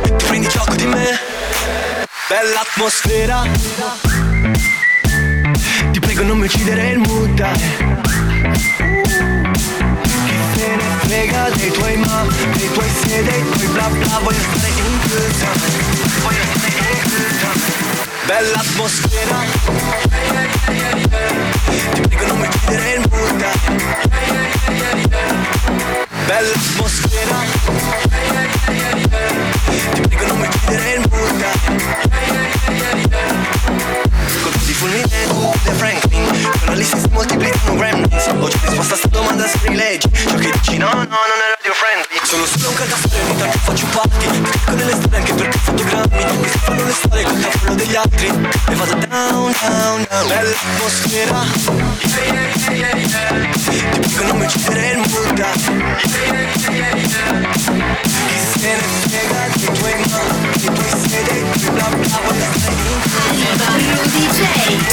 Ti 0.03 0.25
prendi 0.27 0.47
gioco 0.50 0.75
di 0.75 0.85
me? 0.85 1.19
Bella 2.27 2.61
atmosfera. 2.61 4.20
Prego 6.21 6.35
non 6.35 6.41
mi 6.41 6.45
uccidere 6.45 6.89
il 6.89 6.99
dai. 7.33 7.57
Chi 10.03 10.37
se 10.53 10.75
ne 10.75 10.83
frega 10.99 11.49
dei 11.49 11.71
tuoi 11.71 11.97
ma, 11.97 12.27
dei 12.57 12.71
tuoi 12.73 12.89
se, 13.01 13.23
dei 13.23 13.43
tuoi 13.49 13.65
bla 13.69 13.87
bla 13.87 14.19
Voglio 14.21 14.37
stare 14.37 14.69
in 14.69 14.99
time 14.99 15.31
Voglio 16.21 16.43
stare 16.53 16.77
in 16.91 17.09
time 17.39 17.65
Bella 18.27 18.59
atmosfera 18.59 19.39
Ti 21.91 22.01
prego 22.01 22.25
non 22.27 22.37
mi 22.37 22.45
uccidere 22.45 22.93
il 22.93 23.07
dai. 23.37 23.59
Bella 26.27 26.53
atmosfera 26.53 27.37
Ti 29.93 30.01
prego 30.01 30.25
non 30.27 30.37
mi 30.37 30.46
uccidere 30.46 30.93
il 30.93 31.01
dai. 31.39 31.59
Colpi 34.42 34.74
fulmine, 34.74 35.07
the 35.64 35.72
Franklin 35.74 36.25
Con 36.59 36.68
la 36.68 36.74
lista 36.74 36.98
si 36.98 37.07
moltiplica 37.11 37.51
meritano 37.51 37.77
Grammys 37.77 38.27
Ho 38.27 38.48
già 38.48 38.57
risposto 38.64 38.94
a 38.94 38.98
sta 38.98 39.07
domanda 39.09 39.48
scrileggi 39.48 40.09
Ciò 40.14 40.35
che 40.35 40.51
dici 40.51 40.77
no, 40.77 40.90
no, 40.90 40.96
non 40.96 41.05
è 41.05 41.07
radio 41.55 41.74
friendly 41.74 42.20
Sono 42.24 42.46
solo 42.46 42.70
un 42.70 42.75
cantastorie, 42.75 43.22
ogni 43.22 43.37
tanto 43.37 43.57
faccio 43.59 43.85
party 43.87 44.42
clicco 44.42 44.72
nelle 44.74 44.94
storie 44.94 45.18
anche 45.18 45.33
perché 45.33 45.57
fotogrammi 45.57 46.40
Mi 46.40 46.50
si 46.50 46.57
fanno 46.59 46.85
le 46.85 46.94
storie 46.94 47.24
col 47.24 47.40
cappello 47.40 47.75
degli 47.75 47.96
altri 47.96 48.27
E 48.27 48.75
vado 48.75 48.96
down, 48.96 49.55
down, 49.59 50.05
down 50.09 50.27
Bella 50.27 50.50
atmosfera 50.50 51.46
Yeah, 52.01 52.72
yeah, 52.72 52.74
yeah, 52.74 52.96
yeah 52.96 53.50
Ti 53.51 54.24
non 54.25 54.37
mi 54.37 54.46
uccidere 54.46 54.92
il 54.92 55.00
dai. 55.33 55.53
Chi 55.98 56.09
se 58.59 58.75
ne 58.75 58.81
frega 59.07 59.42
dei 59.55 59.72
tuoi 59.77 59.96
ma 60.09 60.20
Dei 60.53 60.72
tuoi 60.74 60.92
dei 61.09 61.44
tuoi 61.51 61.72
bla 61.72 61.87
bla 61.90 62.11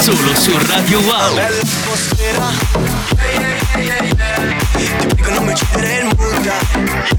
Solo 0.00 0.34
su 0.34 0.58
Radio 0.66 1.00
Wow. 1.00 1.34
Bella 1.34 1.60
atmosfera. 1.60 2.52
Ti 4.98 5.14
prego 5.14 5.30
non 5.30 5.44
mi 5.44 5.52
uccidere 5.52 5.98
il 5.98 6.16
mood 6.16 7.17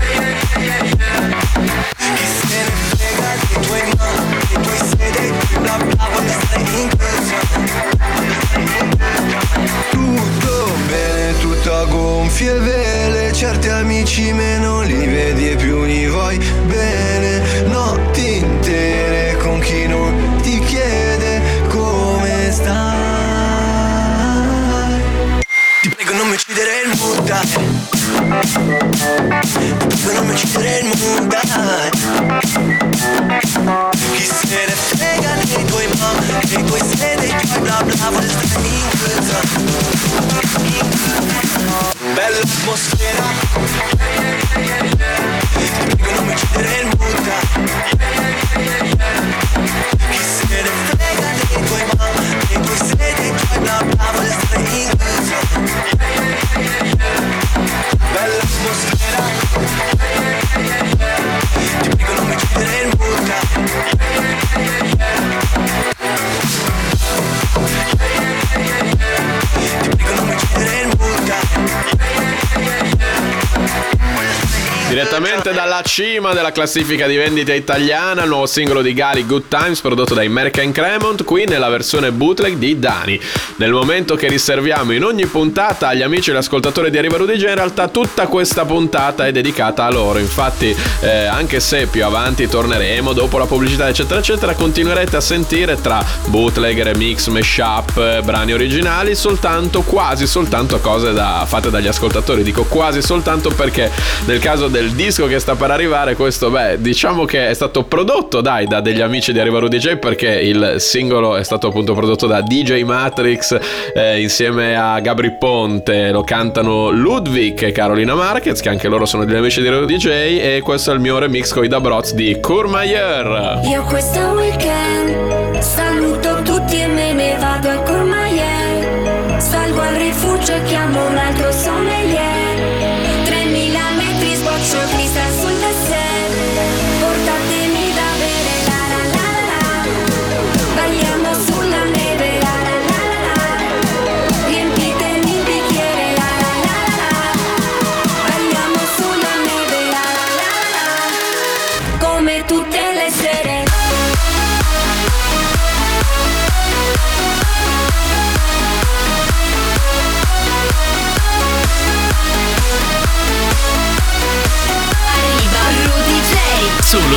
cima 76.02 76.32
della 76.32 76.54
classifica 76.54 77.08
di 77.08 77.18
vendita 77.18 77.54
italiana, 77.54 78.24
il 78.24 78.30
nuovo 78.30 78.46
singolo 78.46 78.82
di 78.82 78.94
Gali 78.94 79.26
Good 79.26 79.50
Times 79.50 79.82
prodotto 79.82 80.14
dai 80.14 80.28
American 80.28 80.72
Cremont, 80.72 81.26
qui 81.26 81.44
nella 81.44 81.68
versione 81.68 82.14
bootleg 82.14 82.56
di 82.56 82.80
Dani. 82.80 83.20
Nel 83.60 83.74
momento 83.74 84.16
che 84.16 84.30
riserviamo 84.30 84.94
in 84.94 85.04
ogni 85.04 85.26
puntata 85.26 85.90
agli 85.90 86.02
amici 86.02 86.32
e 86.32 86.36
ascoltatori 86.38 86.90
di 86.90 86.98
Arriva 86.98 87.18
J, 87.18 87.42
in 87.42 87.56
realtà 87.56 87.90
tutta 87.90 88.28
questa 88.28 88.64
puntata 88.64 89.28
è 89.28 89.34
dedicata 89.34 89.84
a 89.84 89.92
loro. 89.92 90.18
Infatti, 90.18 90.74
eh, 91.02 91.26
anche 91.26 91.60
se 91.60 91.88
più 91.88 92.06
avanti 92.06 92.48
torneremo, 92.48 93.12
dopo 93.12 93.38
la 93.38 93.46
pubblicità 93.46 93.90
eccetera 93.90 94.22
eccetera, 94.22 94.54
continuerete 94.54 95.18
a 95.18 95.20
sentire 95.20 95.76
tra 95.82 96.02
bootleg, 96.28 96.82
remix, 96.82 97.28
mashup, 97.28 97.98
eh, 97.98 98.22
brani 98.24 98.54
originali, 98.54 99.14
soltanto, 99.14 99.82
quasi 99.82 100.26
soltanto 100.26 100.80
cose 100.80 101.12
da, 101.12 101.44
fatte 101.46 101.70
dagli 101.70 101.88
ascoltatori. 101.88 102.44
Dico 102.44 102.64
quasi 102.64 103.02
soltanto 103.02 103.50
perché 103.50 103.92
nel 104.26 104.40
caso 104.40 104.70
del 104.70 104.92
disco 104.92 105.28
che 105.28 105.38
sta 105.38 105.56
per 105.56 105.72
arrivare, 105.72 106.16
questo, 106.16 106.50
beh, 106.50 106.80
diciamo 106.80 107.26
che 107.26 107.50
è 107.50 107.54
stato 107.54 107.84
prodotto, 107.84 108.40
dai, 108.40 108.68
da 108.68 108.80
degli 108.80 109.02
amici 109.02 109.34
di 109.34 109.40
Arriva 109.42 109.60
J 109.60 109.98
perché 109.98 110.30
il 110.30 110.76
singolo 110.78 111.36
è 111.36 111.44
stato 111.44 111.68
appunto 111.68 111.94
prodotto 111.94 112.26
da 112.26 112.40
DJ 112.40 112.84
Matrix 112.84 113.48
eh, 113.52 114.22
insieme 114.22 114.76
a 114.76 115.00
Gabri 115.00 115.32
Ponte, 115.32 116.12
lo 116.12 116.24
cantano 116.24 116.90
Ludwig 116.90 117.64
e 117.64 117.72
Carolina 117.72 118.16
Marquez, 118.16 118.60
che 118.62 118.70
anche 118.70 118.88
loro 118.88 119.06
sono 119.06 119.26
degli 119.26 119.36
amici 119.36 119.62
di 119.62 119.68
Rudy 119.68 119.98
J 119.98 120.08
e 120.08 120.62
questo 120.64 120.92
è 120.92 120.94
il 120.94 121.00
mio 121.00 121.18
remix 121.18 121.54
con 121.54 121.64
i 121.64 121.68
Dabroz 121.68 122.14
di 122.14 122.40
Kurmayer. 122.40 123.62
Io 123.66 123.84
questo 123.84 124.20
weekend 124.36 125.60
saluto 125.60 126.42
tutti 126.44 126.80
e 126.80 126.88
me 126.88 127.14
ne 127.14 127.38
vado 127.40 127.70
al 127.70 127.84
Courmayeur 127.84 129.40
Salgo 129.40 129.80
al 129.80 129.96
rifugio 129.96 130.54
e 130.54 130.64
chiamo 130.64 131.08
un 131.08 131.18
altro 131.18 131.52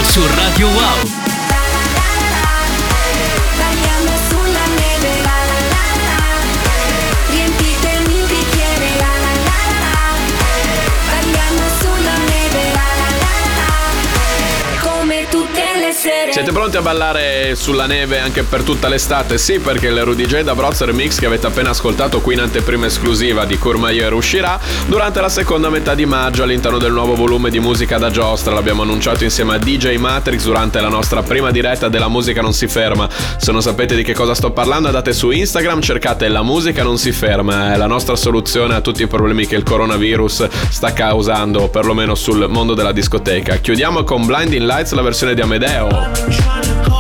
su 0.05 0.21
Radio 0.37 0.69
Wow. 0.69 1.22
Siete 16.43 16.59
pronti 16.59 16.77
a 16.77 16.83
ballare 16.83 17.55
sulla 17.55 17.87
neve 17.87 18.19
anche 18.19 18.43
per 18.43 18.63
tutta 18.63 18.89
l'estate? 18.89 19.39
Sì, 19.39 19.61
perché 19.61 19.87
il 19.87 20.03
Rudy 20.03 20.27
J 20.27 20.41
da 20.41 20.57
Broz 20.57 20.81
Remix 20.81 21.21
che 21.21 21.27
avete 21.27 21.47
appena 21.47 21.71
ascoltato 21.71 22.21
qui 22.21 22.35
in 22.35 22.41
anteprima 22.41 22.87
esclusiva 22.87 23.45
di 23.45 23.57
Courmayeur 23.57 24.13
uscirà 24.13 24.59
durante 24.87 25.21
la 25.21 25.29
seconda 25.29 25.71
metà 25.71 25.95
di 25.95 26.05
maggio 26.05 26.43
all'interno 26.43 26.79
del 26.79 26.91
nuovo 26.91 27.15
volume 27.15 27.49
di 27.49 27.61
musica 27.61 27.97
da 27.97 28.11
giostra. 28.11 28.55
L'abbiamo 28.55 28.83
annunciato 28.83 29.23
insieme 29.23 29.55
a 29.55 29.59
DJ 29.59 29.99
Matrix 29.99 30.43
durante 30.43 30.81
la 30.81 30.89
nostra 30.89 31.23
prima 31.23 31.53
diretta 31.53 31.89
della 31.89 32.09
musica 32.09 32.43
non 32.43 32.53
si 32.53 32.67
ferma. 32.67 33.09
Se 33.37 33.53
non 33.53 33.63
sapete 33.63 33.95
di 33.95 34.03
che 34.03 34.13
cosa 34.13 34.35
sto 34.35 34.51
parlando, 34.51 34.89
andate 34.89 35.13
su 35.13 35.31
Instagram, 35.31 35.81
cercate 35.81 36.27
la 36.27 36.43
musica 36.43 36.83
non 36.83 36.99
si 36.99 37.13
ferma. 37.13 37.73
È 37.73 37.77
la 37.77 37.87
nostra 37.87 38.17
soluzione 38.17 38.75
a 38.75 38.81
tutti 38.81 39.05
i 39.05 39.07
problemi 39.07 39.47
che 39.47 39.55
il 39.55 39.63
coronavirus 39.63 40.49
sta 40.71 40.93
causando, 40.93 41.69
perlomeno 41.69 42.17
sul 42.17 42.49
mondo 42.49 42.75
della 42.75 42.91
discoteca. 42.91 43.59
Chiudiamo 43.59 44.03
con 44.03 44.27
Blinding 44.27 44.67
Lights, 44.67 44.91
la 44.91 45.03
versione 45.03 45.35
di 45.35 45.41
Amedeo. 45.41 46.32
Just 46.33 46.89
a 46.89 46.92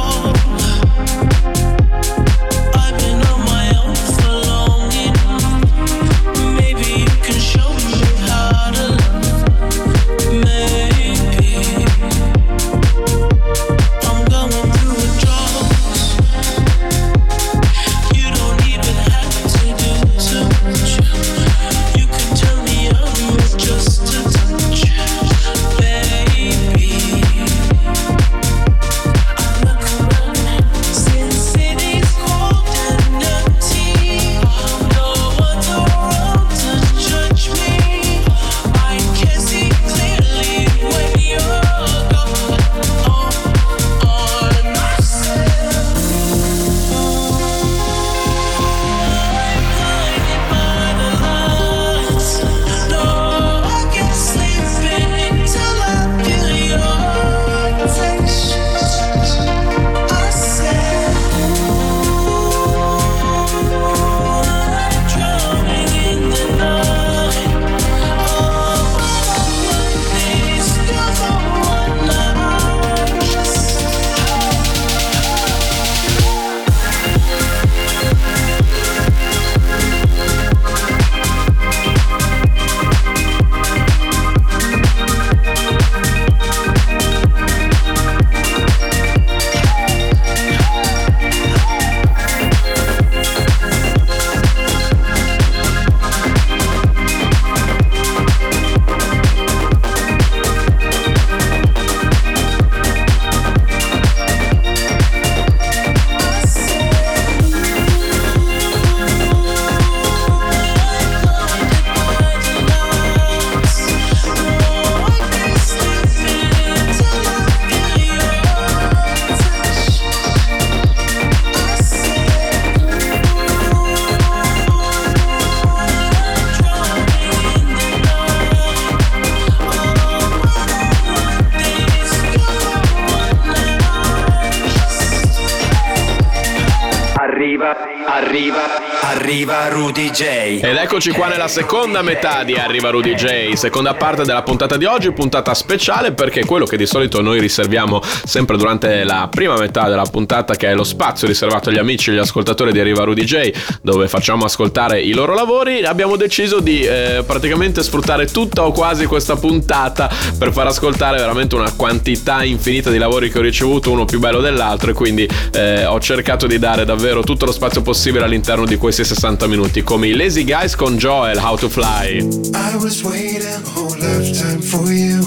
Arriva, 139.32 139.68
Rudy 139.68 140.10
J. 140.10 140.22
Ed 140.60 140.76
eccoci 140.76 141.10
qua 141.10 141.26
nella 141.26 141.48
seconda 141.48 142.02
metà 142.02 142.44
di 142.44 142.52
Arriva 142.52 142.90
Rudy 142.90 143.14
J, 143.14 143.54
seconda 143.54 143.94
parte 143.94 144.24
della 144.24 144.42
puntata 144.42 144.76
di 144.76 144.84
oggi, 144.84 145.10
puntata 145.12 145.54
speciale 145.54 146.12
perché 146.12 146.44
quello 146.44 146.66
che 146.66 146.76
di 146.76 146.84
solito 146.84 147.22
noi 147.22 147.40
riserviamo 147.40 148.02
sempre 148.02 148.58
durante 148.58 149.04
la 149.04 149.28
prima 149.30 149.56
metà 149.56 149.88
della 149.88 150.04
puntata 150.04 150.54
che 150.54 150.68
è 150.68 150.74
lo 150.74 150.84
spazio 150.84 151.26
riservato 151.26 151.70
agli 151.70 151.78
amici 151.78 152.10
e 152.10 152.12
agli 152.12 152.18
ascoltatori 152.18 152.72
di 152.72 152.80
Arriva 152.80 153.04
Rudy 153.04 153.24
J 153.24 153.52
dove 153.80 154.06
facciamo 154.06 154.44
ascoltare 154.44 155.00
i 155.00 155.14
loro 155.14 155.32
lavori, 155.32 155.82
abbiamo 155.82 156.16
deciso 156.16 156.60
di 156.60 156.82
eh, 156.82 157.24
praticamente 157.26 157.82
sfruttare 157.82 158.26
tutta 158.26 158.66
o 158.66 158.72
quasi 158.72 159.06
questa 159.06 159.36
puntata 159.36 160.10
per 160.36 160.52
far 160.52 160.66
ascoltare 160.66 161.16
veramente 161.16 161.54
una 161.54 161.72
quantità 161.72 162.44
infinita 162.44 162.90
di 162.90 162.98
lavori 162.98 163.30
che 163.30 163.38
ho 163.38 163.42
ricevuto, 163.42 163.92
uno 163.92 164.04
più 164.04 164.18
bello 164.18 164.42
dell'altro 164.42 164.90
e 164.90 164.92
quindi 164.92 165.26
eh, 165.54 165.86
ho 165.86 165.98
cercato 166.00 166.46
di 166.46 166.58
dare 166.58 166.84
davvero 166.84 167.22
tutto 167.22 167.46
lo 167.46 167.52
spazio 167.52 167.80
possibile 167.80 168.24
all'interno 168.24 168.66
di 168.66 168.76
questi 168.76 169.04
60 169.04 169.20
minuti 169.46 169.84
come 169.84 170.08
i 170.08 170.14
Lazy 170.14 170.42
Guys 170.42 170.74
con 170.74 170.96
Joel 170.96 171.38
How 171.38 171.56
to 171.56 171.68
Fly. 171.68 172.18
I 172.54 172.76
was 172.76 173.04
waiting 173.04 173.62
whole 173.72 173.96
lifetime 173.96 174.60
for 174.60 174.90
you. 174.90 175.22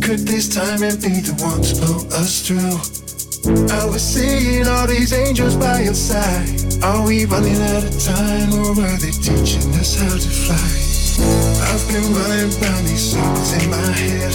Could 0.00 0.26
this 0.26 0.48
time 0.48 0.82
and 0.82 1.00
be 1.00 1.20
the 1.20 1.32
one 1.42 1.62
to 1.62 1.74
pull 1.80 2.12
us 2.12 2.42
through? 2.46 2.76
I 3.72 3.86
was 3.86 4.02
seeing 4.02 4.66
all 4.66 4.86
these 4.86 5.14
angels 5.14 5.56
by 5.56 5.80
your 5.80 5.94
side. 5.94 6.82
Are 6.82 7.06
we 7.06 7.24
running 7.24 7.56
out 7.56 7.84
of 7.84 8.04
time 8.04 8.52
or 8.52 8.72
are 8.72 8.98
they 8.98 9.12
teaching 9.12 9.72
us 9.80 9.98
how 9.98 10.12
to 10.12 10.28
fly? 10.28 10.83
I've 11.20 11.86
been 11.88 12.12
running 12.12 12.50
round 12.60 12.86
these 12.86 13.12
circles 13.12 13.52
in 13.52 13.70
my 13.70 13.90
head. 13.92 14.34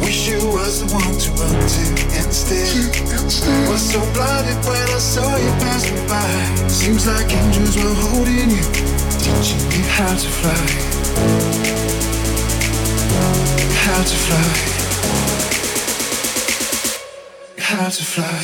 Wish 0.00 0.28
you 0.28 0.38
was 0.52 0.80
the 0.80 0.88
one 0.92 1.16
to 1.18 1.30
run 1.40 1.56
to 1.56 1.84
instead. 2.20 2.68
Was 3.68 3.90
so 3.92 4.00
blinded 4.12 4.58
when 4.66 4.88
I 4.88 4.98
saw 4.98 5.36
you 5.36 5.50
pass 5.64 5.90
me 5.90 6.00
by. 6.08 6.68
Seems 6.68 7.06
like 7.06 7.32
angels 7.32 7.76
were 7.76 7.94
holding 7.94 8.50
you, 8.50 8.64
teaching 9.18 9.64
you 9.72 9.84
how 9.88 10.14
to 10.14 10.28
fly. 10.38 10.64
How 13.84 14.02
to 14.02 14.16
fly. 14.26 14.48
How 17.58 17.88
to 17.88 18.04
fly. 18.04 18.40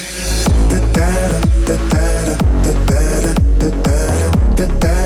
Da 0.71 0.79
da 0.97 1.11
da 1.67 1.77
da 1.87 2.01
da 2.01 2.35
da 2.63 2.75
da 2.77 3.35
da 3.59 3.71
da 3.83 4.01
da 4.57 4.67
da 4.81 5.00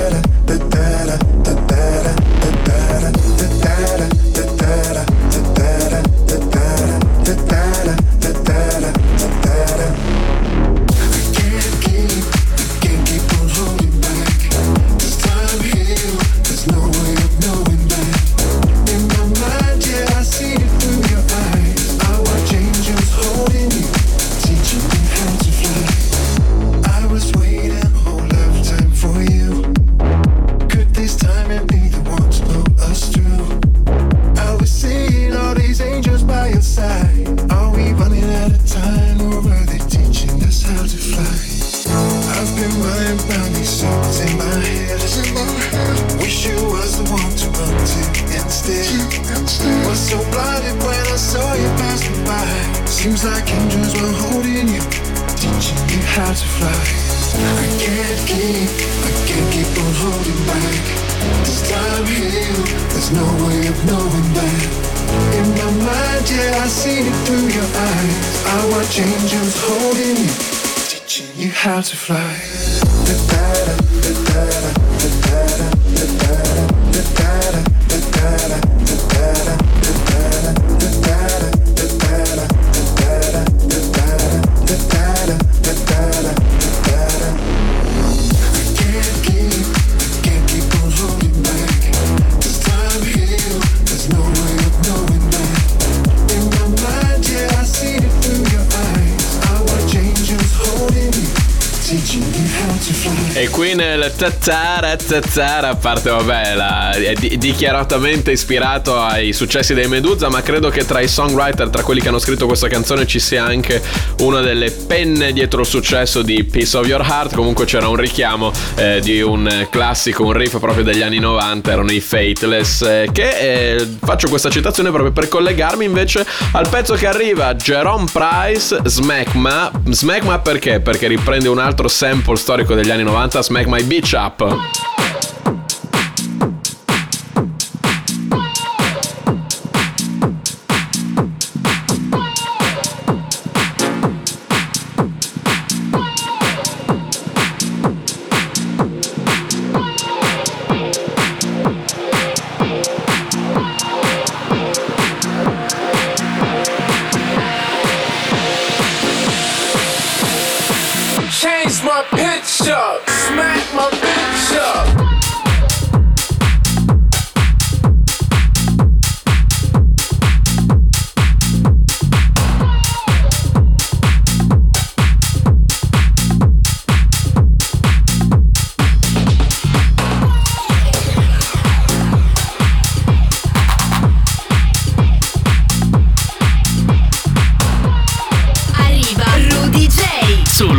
E 103.34 103.48
qui 103.50 103.74
nel 103.74 104.12
tazzara 104.16 104.96
tazzara 104.96 105.76
parte 105.76 106.10
vabbè 106.10 106.54
la, 106.54 106.90
è 106.90 107.12
di- 107.14 107.38
dichiaratamente 107.38 108.32
ispirato 108.32 108.98
ai 109.00 109.32
successi 109.32 109.74
dei 109.74 109.86
Medusa 109.86 110.28
ma 110.28 110.42
credo 110.42 110.70
che 110.70 110.84
tra 110.84 111.00
i 111.00 111.06
songwriter 111.06 111.68
tra 111.68 111.82
quelli 111.82 112.00
che 112.00 112.08
hanno 112.08 112.18
scritto 112.18 112.46
questa 112.46 112.68
canzone 112.68 113.06
ci 113.06 113.20
sia 113.20 113.44
anche 113.44 113.80
una 114.20 114.40
delle 114.40 114.72
penne 114.72 115.32
dietro 115.32 115.60
il 115.60 115.66
successo 115.66 116.22
di 116.22 116.42
Piece 116.42 116.76
of 116.76 116.86
Your 116.86 117.00
Heart 117.00 117.34
comunque 117.34 117.64
c'era 117.64 117.86
un 117.86 117.96
richiamo 117.96 118.50
eh, 118.74 119.00
di 119.00 119.20
un 119.20 119.68
classico 119.70 120.24
un 120.24 120.32
riff 120.32 120.58
proprio 120.58 120.82
degli 120.82 121.02
anni 121.02 121.18
90 121.20 121.70
erano 121.70 121.92
i 121.92 122.00
Fateless 122.00 122.82
eh, 122.82 123.08
che 123.12 123.76
eh, 123.76 123.88
faccio 124.00 124.28
questa 124.28 124.50
citazione 124.50 124.90
proprio 124.90 125.12
per 125.12 125.28
collegarmi 125.28 125.84
invece 125.84 126.26
al 126.52 126.68
pezzo 126.68 126.94
che 126.94 127.06
arriva 127.06 127.54
Jerome 127.54 128.06
Price 128.10 128.80
Smackma 128.84 129.70
Smackma 129.90 130.38
perché? 130.40 130.80
perché 130.80 131.06
riprende 131.06 131.48
un 131.48 131.58
altro 131.58 131.83
sample 131.88 132.36
storico 132.36 132.74
degli 132.74 132.90
anni 132.90 133.02
90 133.02 133.42
Smack 133.42 133.66
My 133.66 133.82
Beach 133.82 134.12
Up 134.12 134.93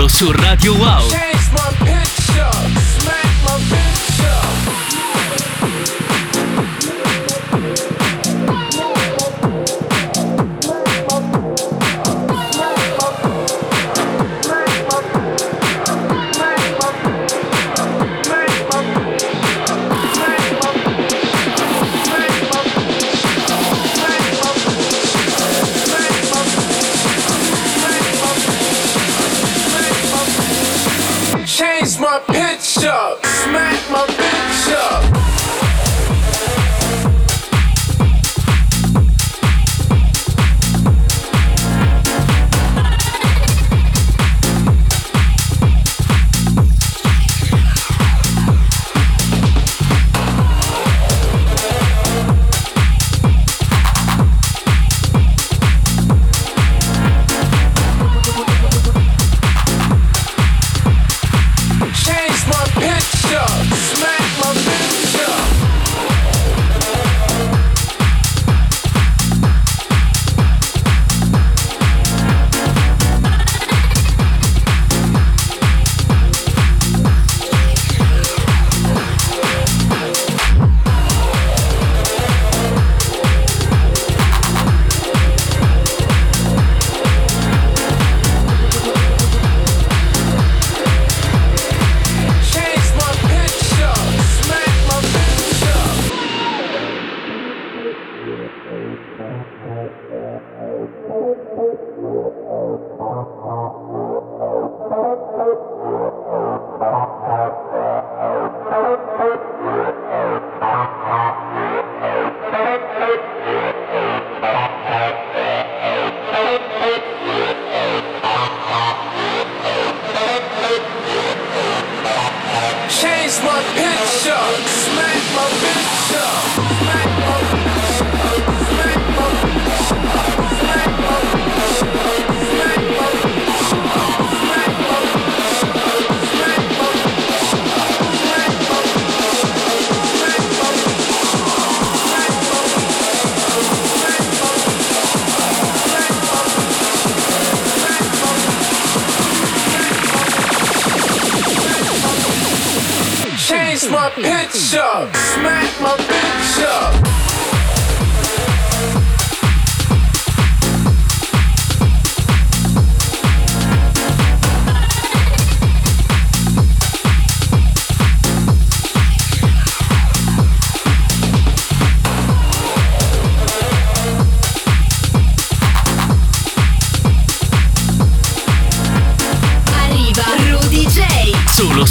su 0.09 0.31
Radio 0.31 0.73
Wow. 0.75 1.64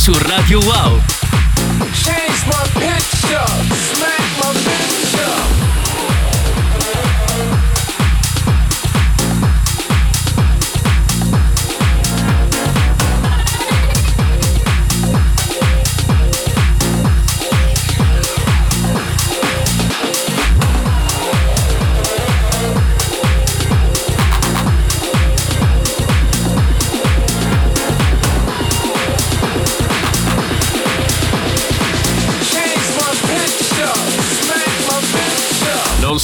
Su 0.04 0.12
Radio 0.12 0.60
Wow. 0.60 1.00
Change 1.94 2.44
my 2.46 2.68
pitch 2.78 3.32
up, 3.32 4.23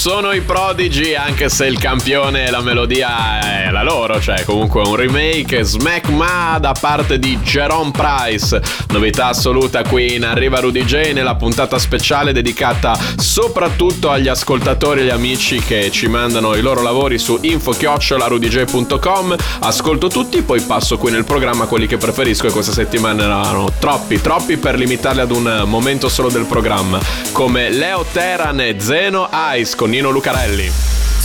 sono 0.01 0.33
i 0.33 0.41
Prodigy, 0.41 1.15
anche 1.15 1.51
se 1.51 1.67
il 1.67 1.79
campione 1.79 2.47
e 2.47 2.51
la 2.51 2.63
melodia 2.63 3.67
è 3.67 3.71
la 3.71 3.83
loro, 3.83 4.19
cioè 4.19 4.45
comunque 4.45 4.81
un 4.81 4.97
remake 4.97 5.63
Smack 5.63 6.09
Ma 6.09 6.57
da 6.59 6.73
parte 6.73 7.19
di 7.19 7.39
Jerome 7.41 7.91
Price. 7.91 8.63
Novità 8.93 9.27
assoluta 9.27 9.83
qui 9.83 10.15
in 10.15 10.25
Arriva 10.25 10.59
Rudy 10.59 10.87
J 10.87 11.13
nella 11.13 11.35
puntata 11.35 11.79
speciale 11.79 12.33
dedicata 12.33 12.99
soprattutto 13.19 14.09
agli 14.09 14.29
ascoltatori 14.29 15.01
e 15.01 15.03
agli 15.03 15.11
amici 15.11 15.61
che 15.61 15.91
ci 15.91 16.07
mandano 16.07 16.55
i 16.55 16.63
loro 16.63 16.81
lavori 16.81 17.19
su 17.19 17.39
info-rudyj.com. 17.39 19.37
Ascolto 19.61 20.09
tutti, 20.09 20.41
poi 20.41 20.63
passo 20.63 20.97
qui 20.97 21.11
nel 21.11 21.25
programma 21.25 21.67
quelli 21.67 21.87
che 21.87 21.99
preferisco 21.99 22.47
e 22.47 22.53
questa 22.53 22.73
settimana 22.73 23.25
erano 23.25 23.71
troppi, 23.79 24.19
troppi 24.19 24.57
per 24.57 24.79
limitarli 24.79 25.21
ad 25.21 25.31
un 25.31 25.65
momento 25.67 26.09
solo 26.09 26.31
del 26.31 26.47
programma, 26.47 26.99
come 27.33 27.69
Leo 27.69 28.07
Teran 28.11 28.61
e 28.61 28.77
Zeno 28.79 29.29
Ice 29.59 29.77
con 29.77 29.89
Nino 29.91 30.13
Lucarelli. 30.13 30.71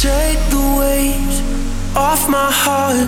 Take 0.01 0.39
the 0.49 0.57
weight 0.79 1.35
off 1.95 2.27
my 2.27 2.49
heart. 2.51 3.07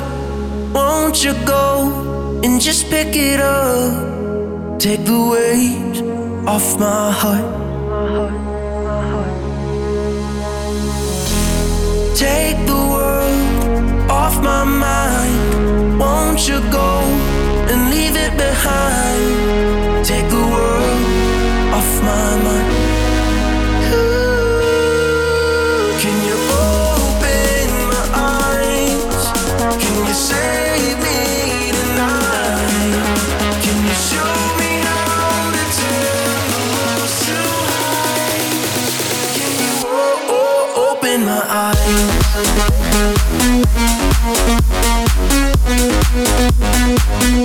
Won't 0.71 1.23
you 1.23 1.33
go 1.45 2.39
and 2.43 2.61
just 2.61 2.91
pick 2.91 3.15
it 3.15 3.39
up? 3.39 4.77
Take 4.77 5.03
the 5.03 5.19
weight 5.33 5.97
off 6.47 6.77
my 6.79 7.11
heart. 7.11 7.47
Take 12.15 12.59
the 12.67 12.86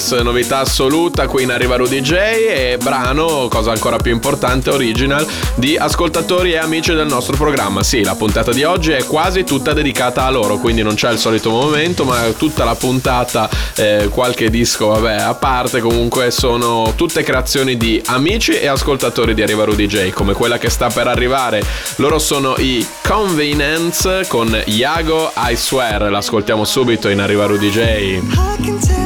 Ice, 0.03 0.21
novità 0.21 0.57
assoluta, 0.59 1.27
qui 1.27 1.43
in 1.43 1.51
arriva 1.51 1.77
Rudy 1.77 2.01
J 2.01 2.11
e 2.11 2.77
brano, 2.81 3.47
cosa 3.49 3.71
ancora 3.71 3.95
più 3.95 4.11
importante, 4.11 4.69
original, 4.69 5.25
di 5.55 5.77
ascoltatori 5.77 6.51
e 6.51 6.57
amici 6.57 6.93
del 6.93 7.07
nostro 7.07 7.37
programma. 7.37 7.83
Sì, 7.83 8.03
la 8.03 8.15
puntata 8.15 8.51
di 8.51 8.63
oggi 8.63 8.91
è 8.91 9.05
quasi 9.05 9.45
tutta 9.45 9.71
dedicata 9.71 10.25
a 10.25 10.29
loro, 10.29 10.57
quindi 10.57 10.81
non 10.81 10.95
c'è 10.95 11.09
il 11.09 11.17
solito 11.17 11.51
momento, 11.51 12.03
ma 12.03 12.19
tutta 12.35 12.65
la 12.65 12.75
puntata, 12.75 13.49
eh, 13.75 14.09
qualche 14.09 14.49
disco, 14.49 14.87
vabbè, 14.87 15.21
a 15.21 15.35
parte, 15.35 15.79
comunque 15.79 16.31
sono 16.31 16.91
tutte 16.97 17.23
creazioni 17.23 17.77
di 17.77 18.01
amici 18.07 18.51
e 18.51 18.67
ascoltatori 18.67 19.33
di 19.33 19.41
Arriva 19.41 19.63
Rudy 19.63 19.87
J, 19.87 20.09
come 20.09 20.33
quella 20.33 20.57
che 20.57 20.69
sta 20.69 20.89
per 20.89 21.07
arrivare. 21.07 21.63
Loro 21.95 22.19
sono 22.19 22.55
i 22.57 22.85
Convenience 23.01 24.25
con 24.27 24.61
Iago 24.65 25.31
I 25.49 25.55
Swear, 25.55 26.11
l'ascoltiamo 26.11 26.65
subito 26.65 27.07
in 27.07 27.21
Arriva 27.21 27.45
Rudy 27.45 27.69
J. 27.69 29.02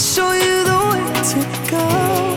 I'll 0.00 0.06
show 0.06 0.32
you 0.32 0.64
the 0.64 0.78
way 0.92 1.22
to 1.30 1.70
go. 1.70 2.29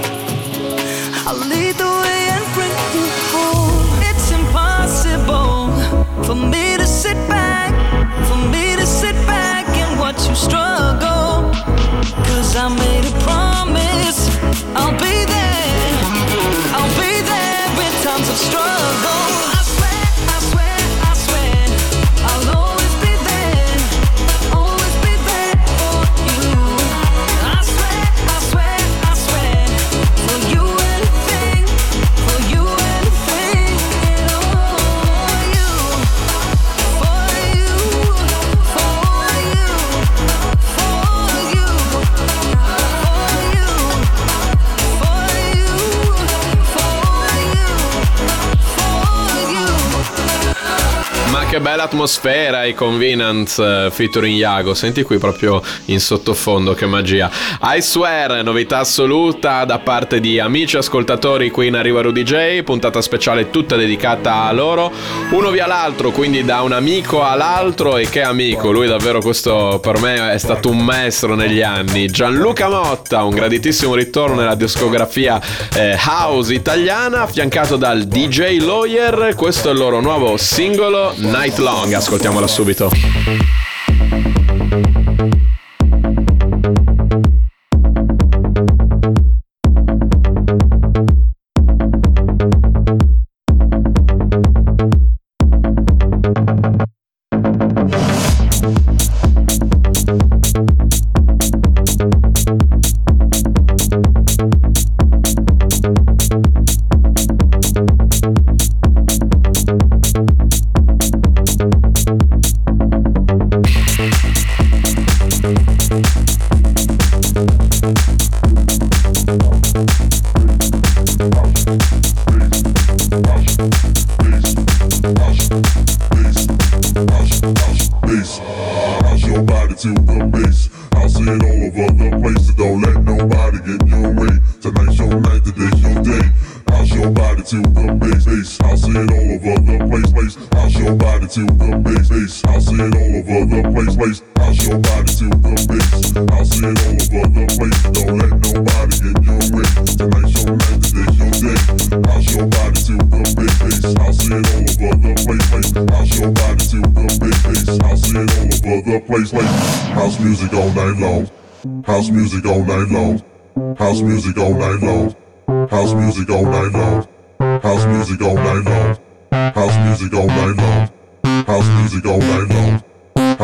Bella 51.73 51.85
atmosfera 51.85 52.65
i 52.65 52.75
Convenience 52.75 53.59
eh, 53.59 53.89
featuring 53.89 54.35
Iago. 54.35 54.75
Senti 54.75 55.01
qui 55.01 55.17
proprio 55.17 55.59
in 55.85 55.99
sottofondo, 55.99 56.75
che 56.75 56.85
magia. 56.85 57.31
I 57.63 57.81
swear, 57.81 58.43
novità 58.43 58.77
assoluta 58.79 59.65
da 59.65 59.79
parte 59.79 60.19
di 60.19 60.39
amici 60.39 60.77
ascoltatori 60.77 61.49
qui 61.49 61.67
in 61.67 61.75
Arriva 61.75 62.01
Rudy 62.01 62.21
J, 62.21 62.61
puntata 62.61 63.01
speciale 63.01 63.49
tutta 63.49 63.75
dedicata 63.75 64.43
a 64.43 64.51
loro. 64.51 64.91
Uno 65.31 65.49
via 65.49 65.65
l'altro, 65.65 66.11
quindi 66.11 66.43
da 66.43 66.61
un 66.61 66.73
amico 66.73 67.23
all'altro 67.23 67.97
e 67.97 68.07
che 68.07 68.21
amico, 68.21 68.69
lui 68.69 68.85
davvero 68.85 69.19
questo 69.19 69.79
per 69.81 69.99
me 69.99 70.31
è 70.31 70.37
stato 70.37 70.69
un 70.69 70.77
maestro 70.77 71.33
negli 71.33 71.63
anni. 71.63 72.05
Gianluca 72.05 72.69
Motta, 72.69 73.23
un 73.23 73.33
graditissimo 73.33 73.95
ritorno 73.95 74.35
nella 74.35 74.53
discografia 74.53 75.41
eh, 75.73 75.97
house 76.05 76.53
italiana, 76.53 77.21
affiancato 77.21 77.77
dal 77.77 78.03
DJ 78.03 78.59
Lawyer. 78.59 79.33
Questo 79.35 79.69
è 79.69 79.71
il 79.71 79.79
loro 79.79 80.01
nuovo 80.01 80.37
singolo 80.37 81.13
Night 81.17 81.61
Long, 81.63 81.93
ascoltiamola 81.93 82.45
subito. 82.45 82.91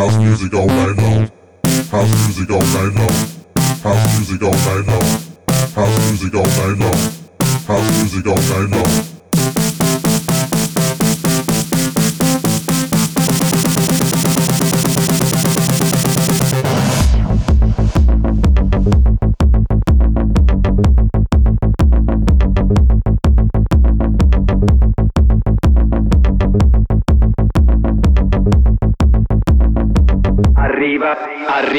House 0.10 0.24
music 0.24 0.54
all 0.56 0.66
night 0.66 0.98
long. 0.98 1.32
House 1.92 2.10
music 2.26 2.50
all 2.50 2.60
night 2.60 2.96
long. 2.96 3.14
House 3.84 4.18
music 4.18 4.42
all 4.42 4.52
night 4.52 4.88
long. 4.88 5.04
House 5.76 6.10
music 6.10 6.34
all 6.34 6.46
night 6.46 6.78
long. 6.80 6.98
House 7.68 8.02
music 8.02 8.26
all 8.26 8.36
night 8.36 8.70
long. 8.76 9.19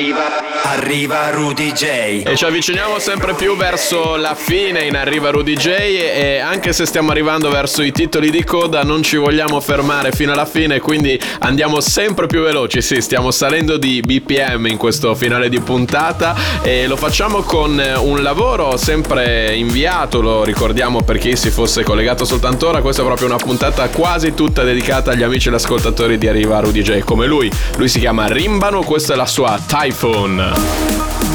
Arriva, 0.01 0.49
arriva 0.91 1.30
Rudy 1.30 1.70
J. 1.70 1.84
E 2.24 2.34
ci 2.34 2.45
avviciniamo 2.45 2.99
sempre 2.99 3.34
più 3.34 3.57
verso 3.57 4.16
la 4.16 4.34
fine 4.34 4.82
in 4.82 4.97
Arriva 4.97 5.30
Rudy 5.30 5.55
J 5.55 5.68
e 5.68 6.38
anche 6.38 6.72
se 6.72 6.84
stiamo 6.84 7.12
arrivando 7.12 7.49
verso 7.49 7.82
i 7.82 7.93
titoli 7.93 8.28
di 8.28 8.43
coda 8.43 8.82
non 8.82 9.05
ci 9.05 9.16
vogliamo 9.16 9.61
fermare 9.61 10.11
fino 10.11 10.32
alla 10.32 10.47
fine, 10.47 10.80
quindi 10.80 11.16
andiamo 11.38 11.78
sempre 11.78 12.26
più 12.26 12.43
veloci, 12.43 12.82
sì, 12.82 13.01
stiamo 13.01 13.30
salendo 13.30 13.76
di 13.76 14.01
BPM 14.01 14.66
in 14.66 14.76
questo 14.76 15.14
finale 15.14 15.49
di 15.49 15.61
puntata 15.61 16.34
e 16.61 16.88
lo 16.88 16.97
facciamo 16.97 17.43
con 17.43 17.80
un 17.99 18.22
lavoro 18.24 18.76
sempre 18.76 19.55
inviato, 19.55 20.20
lo 20.20 20.43
ricordiamo 20.43 21.03
per 21.03 21.18
chi 21.18 21.36
si 21.36 21.51
fosse 21.51 21.84
collegato 21.84 22.24
soltanto 22.24 22.66
ora, 22.66 22.80
questa 22.80 23.03
è 23.03 23.05
proprio 23.05 23.28
una 23.28 23.36
puntata 23.36 23.88
quasi 23.91 24.34
tutta 24.34 24.64
dedicata 24.64 25.12
agli 25.12 25.22
amici 25.22 25.51
e 25.51 25.55
ascoltatori 25.55 26.18
di 26.18 26.26
Arriva 26.26 26.59
Rudy 26.59 26.82
J 26.82 26.99
come 27.05 27.26
lui, 27.26 27.49
lui 27.76 27.88
si 27.88 28.01
chiama 28.01 28.26
Rimbano, 28.26 28.82
questa 28.82 29.12
è 29.12 29.16
la 29.16 29.26
sua 29.26 29.57
Typhoon. 29.64 30.80
Arriva 30.81 31.30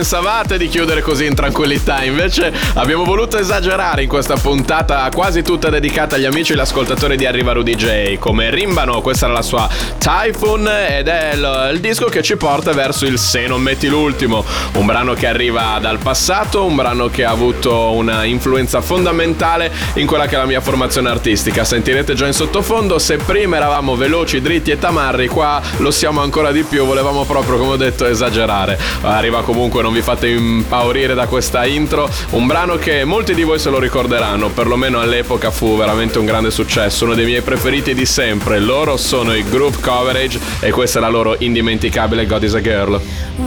pensavate 0.00 0.56
di 0.56 0.68
chiudere 0.68 1.02
così 1.02 1.26
in 1.26 1.34
tranquillità, 1.34 2.02
invece 2.04 2.50
abbiamo 2.72 3.04
voluto 3.04 3.36
esagerare 3.36 4.04
in 4.04 4.08
questa 4.08 4.34
puntata 4.34 5.06
quasi 5.12 5.42
tutta 5.42 5.68
dedicata 5.68 6.16
agli 6.16 6.24
amici 6.24 6.52
e 6.52 6.54
agli 6.54 6.62
ascoltatori 6.62 7.18
di 7.18 7.26
Arriva 7.26 7.52
Rudy 7.52 7.74
J. 7.74 8.16
Come 8.16 8.48
Rimbano, 8.48 9.02
questa 9.02 9.26
era 9.26 9.34
la 9.34 9.42
sua 9.42 9.68
Typhoon 9.98 10.66
ed 10.66 11.06
è 11.06 11.32
il, 11.34 11.70
il 11.74 11.80
disco 11.80 12.06
che 12.06 12.22
ci 12.22 12.38
porta 12.38 12.72
verso 12.72 13.04
il 13.04 13.18
Se 13.18 13.46
non 13.46 13.60
metti 13.60 13.88
l'ultimo, 13.88 14.42
un 14.76 14.86
brano 14.86 15.12
che 15.12 15.26
arriva 15.26 15.76
dal 15.82 15.98
passato, 15.98 16.64
un 16.64 16.76
brano 16.76 17.08
che 17.08 17.26
ha 17.26 17.30
avuto 17.30 17.92
una 17.92 18.24
influenza 18.24 18.80
fondamentale 18.80 19.70
in 19.96 20.06
quella 20.06 20.26
che 20.26 20.36
è 20.36 20.38
la 20.38 20.46
mia 20.46 20.62
formazione 20.62 21.10
artistica. 21.10 21.62
Sentirete 21.62 22.14
già 22.14 22.26
in 22.26 22.32
sottofondo, 22.32 22.98
se 22.98 23.18
prima 23.18 23.56
eravamo 23.56 23.96
veloci, 23.96 24.40
dritti 24.40 24.70
e 24.70 24.78
tamarri, 24.78 25.28
qua 25.28 25.60
lo 25.76 25.90
siamo 25.90 26.22
ancora 26.22 26.52
di 26.52 26.62
più, 26.62 26.86
volevamo 26.86 27.24
proprio, 27.24 27.58
come 27.58 27.72
ho 27.72 27.76
detto, 27.76 28.06
esagerare. 28.06 28.78
Arriva 29.02 29.42
comunque, 29.42 29.82
non 29.82 29.89
vi 29.92 30.02
fate 30.02 30.28
impaurire 30.28 31.14
da 31.14 31.26
questa 31.26 31.64
intro, 31.64 32.08
un 32.30 32.46
brano 32.46 32.76
che 32.76 33.04
molti 33.04 33.34
di 33.34 33.42
voi 33.42 33.58
se 33.58 33.70
lo 33.70 33.78
ricorderanno, 33.78 34.50
perlomeno 34.50 35.00
all'epoca 35.00 35.50
fu 35.50 35.76
veramente 35.76 36.18
un 36.18 36.26
grande 36.26 36.50
successo, 36.50 37.04
uno 37.04 37.14
dei 37.14 37.24
miei 37.24 37.42
preferiti 37.42 37.94
di 37.94 38.06
sempre. 38.06 38.58
Loro 38.58 38.96
sono 38.96 39.34
i 39.34 39.42
Group 39.44 39.80
Coverage 39.80 40.38
e 40.60 40.70
questa 40.70 40.98
è 40.98 41.02
la 41.02 41.08
loro 41.08 41.36
indimenticabile 41.38 42.26
God 42.26 42.42
is 42.42 42.54
a 42.54 42.60
Girl. 42.60 43.00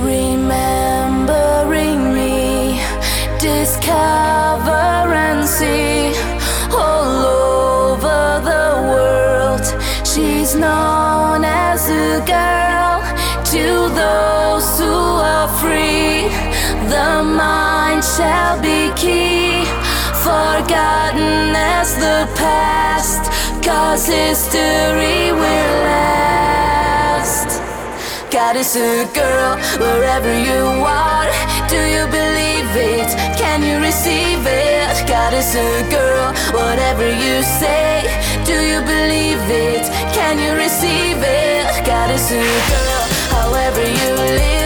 Remembering 0.03 0.41
me, 2.13 2.79
discover 3.39 5.13
and 5.13 5.43
see 5.45 6.11
all 6.71 7.25
over 7.25 8.41
the 8.43 8.81
world. 8.87 9.65
She's 10.03 10.55
known 10.55 11.43
as 11.43 11.89
a 11.89 12.21
girl 12.25 12.63
to 13.53 13.87
those 13.93 14.79
who 14.79 14.97
are 15.21 15.47
free. 15.61 16.25
The 16.89 17.21
mind 17.21 18.03
shall 18.03 18.59
be 18.59 18.89
key, 18.97 19.61
forgotten 20.25 21.53
as 21.53 21.93
the 21.97 22.25
past, 22.33 23.21
cause 23.61 24.07
history 24.07 25.31
will 25.31 25.73
last. 25.85 27.61
God 28.31 28.55
is 28.55 28.75
a 28.75 29.05
girl 29.13 29.53
wherever 29.77 30.33
you 30.33 30.63
are. 30.81 31.29
Do 31.69 31.77
you 31.77 32.09
believe 32.09 32.71
it? 32.73 33.09
Can 33.37 33.61
you 33.61 33.77
receive 33.77 34.41
it? 34.47 35.07
God 35.07 35.31
is 35.31 35.53
a 35.53 35.71
girl, 35.93 36.33
whatever 36.57 37.05
you 37.05 37.43
say. 37.61 38.01
Do 38.49 38.57
you 38.71 38.81
believe 38.81 39.45
it? 39.45 39.85
Can 40.17 40.39
you 40.39 40.55
receive 40.57 41.21
it? 41.21 41.85
God 41.85 42.09
is 42.09 42.31
a 42.31 42.41
girl, 42.73 43.12
however 43.53 43.81
you 43.81 44.15
live. 44.15 44.62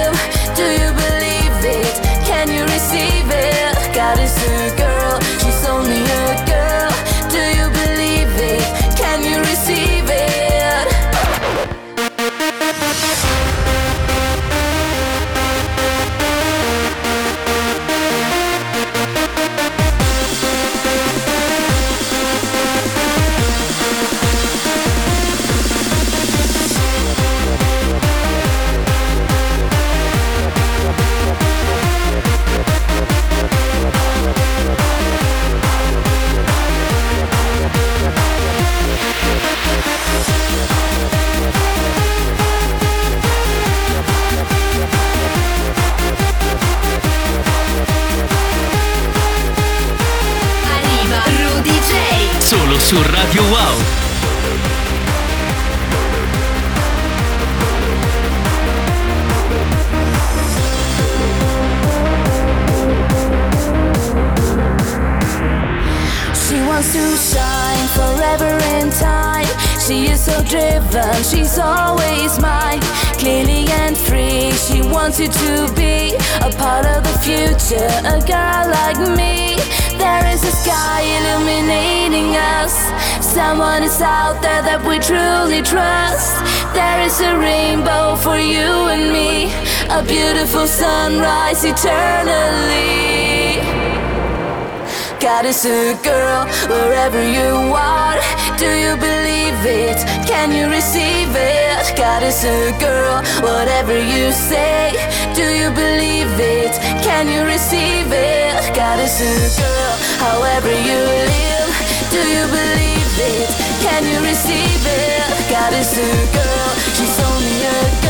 She 69.88 70.08
is 70.08 70.26
so 70.26 70.44
driven, 70.44 71.24
she's 71.24 71.58
always 71.58 72.38
mine. 72.42 72.82
Clearly 73.24 73.72
and 73.72 73.96
free, 73.96 74.52
she 74.52 74.82
wants 74.82 75.18
you 75.18 75.30
to 75.30 75.74
be 75.76 76.14
a 76.44 76.52
part 76.60 76.86
of 76.86 77.04
the 77.08 77.18
future. 77.24 77.88
A 78.04 78.20
girl 78.20 78.68
like 78.68 79.00
me, 79.16 79.56
there 79.98 80.28
is 80.28 80.44
a 80.44 80.52
sky 80.52 81.04
illuminating 81.18 82.36
us. 82.36 82.76
Someone 83.24 83.82
is 83.82 84.02
out 84.02 84.42
there 84.42 84.62
that 84.62 84.84
we 84.84 85.00
truly 85.00 85.62
trust. 85.62 86.36
There 86.76 87.00
is 87.08 87.22
a 87.22 87.38
rainbow 87.38 88.18
for 88.18 88.36
you 88.36 88.92
and 88.92 89.14
me, 89.14 89.54
a 89.88 90.04
beautiful 90.04 90.68
sunrise 90.68 91.64
eternally. 91.64 92.98
God 95.22 95.46
is 95.46 95.64
a 95.66 95.98
girl 96.04 96.46
wherever 96.68 97.24
you 97.24 97.72
are. 97.72 98.47
Do 98.58 98.66
you 98.66 98.97
believe 98.97 99.62
it? 99.66 99.99
Can 100.26 100.51
you 100.51 100.68
receive 100.70 101.30
it? 101.36 101.97
God 101.97 102.24
is 102.24 102.43
a 102.43 102.72
girl, 102.80 103.22
whatever 103.41 103.93
you 103.93 104.32
say. 104.32 104.91
Do 105.36 105.45
you 105.60 105.70
believe 105.70 106.34
it? 106.39 106.74
Can 107.05 107.28
you 107.28 107.45
receive 107.45 108.12
it? 108.12 108.76
God 108.76 108.99
is 108.99 109.22
a 109.22 109.62
girl, 109.62 109.93
however 110.26 110.74
you 110.74 110.99
live. 111.34 111.72
Do 112.10 112.22
you 112.36 112.45
believe 112.49 113.14
it? 113.38 113.49
Can 113.86 114.03
you 114.12 114.20
receive 114.26 114.84
it? 114.86 115.49
God 115.49 115.74
is 115.74 115.93
a 115.97 116.12
girl, 116.34 116.70
she's 116.97 117.20
only 117.30 117.58
a 117.64 118.01
girl. 118.01 118.07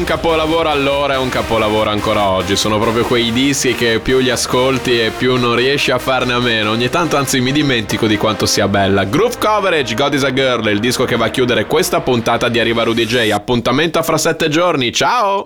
Un 0.00 0.06
capolavoro 0.06 0.70
allora 0.70 1.14
e 1.14 1.16
un 1.18 1.28
capolavoro 1.28 1.90
ancora 1.90 2.30
oggi. 2.30 2.56
Sono 2.56 2.78
proprio 2.78 3.04
quei 3.04 3.32
dischi 3.32 3.74
che 3.74 4.00
più 4.02 4.18
li 4.18 4.30
ascolti 4.30 4.98
e 4.98 5.10
più 5.10 5.38
non 5.38 5.54
riesci 5.54 5.90
a 5.90 5.98
farne 5.98 6.32
a 6.32 6.38
meno. 6.38 6.70
Ogni 6.70 6.88
tanto, 6.88 7.18
anzi, 7.18 7.40
mi 7.40 7.52
dimentico 7.52 8.06
di 8.06 8.16
quanto 8.16 8.46
sia 8.46 8.66
bella. 8.66 9.04
Groove 9.04 9.36
Coverage, 9.38 9.94
God 9.94 10.14
is 10.14 10.24
a 10.24 10.32
Girl, 10.32 10.66
il 10.68 10.80
disco 10.80 11.04
che 11.04 11.16
va 11.16 11.26
a 11.26 11.30
chiudere 11.30 11.66
questa 11.66 12.00
puntata 12.00 12.48
di 12.48 12.58
Arriva 12.58 12.82
Rudy 12.82 13.04
J. 13.04 13.30
Appuntamento 13.30 14.02
fra 14.02 14.16
sette 14.16 14.48
giorni. 14.48 14.90
Ciao! 14.90 15.38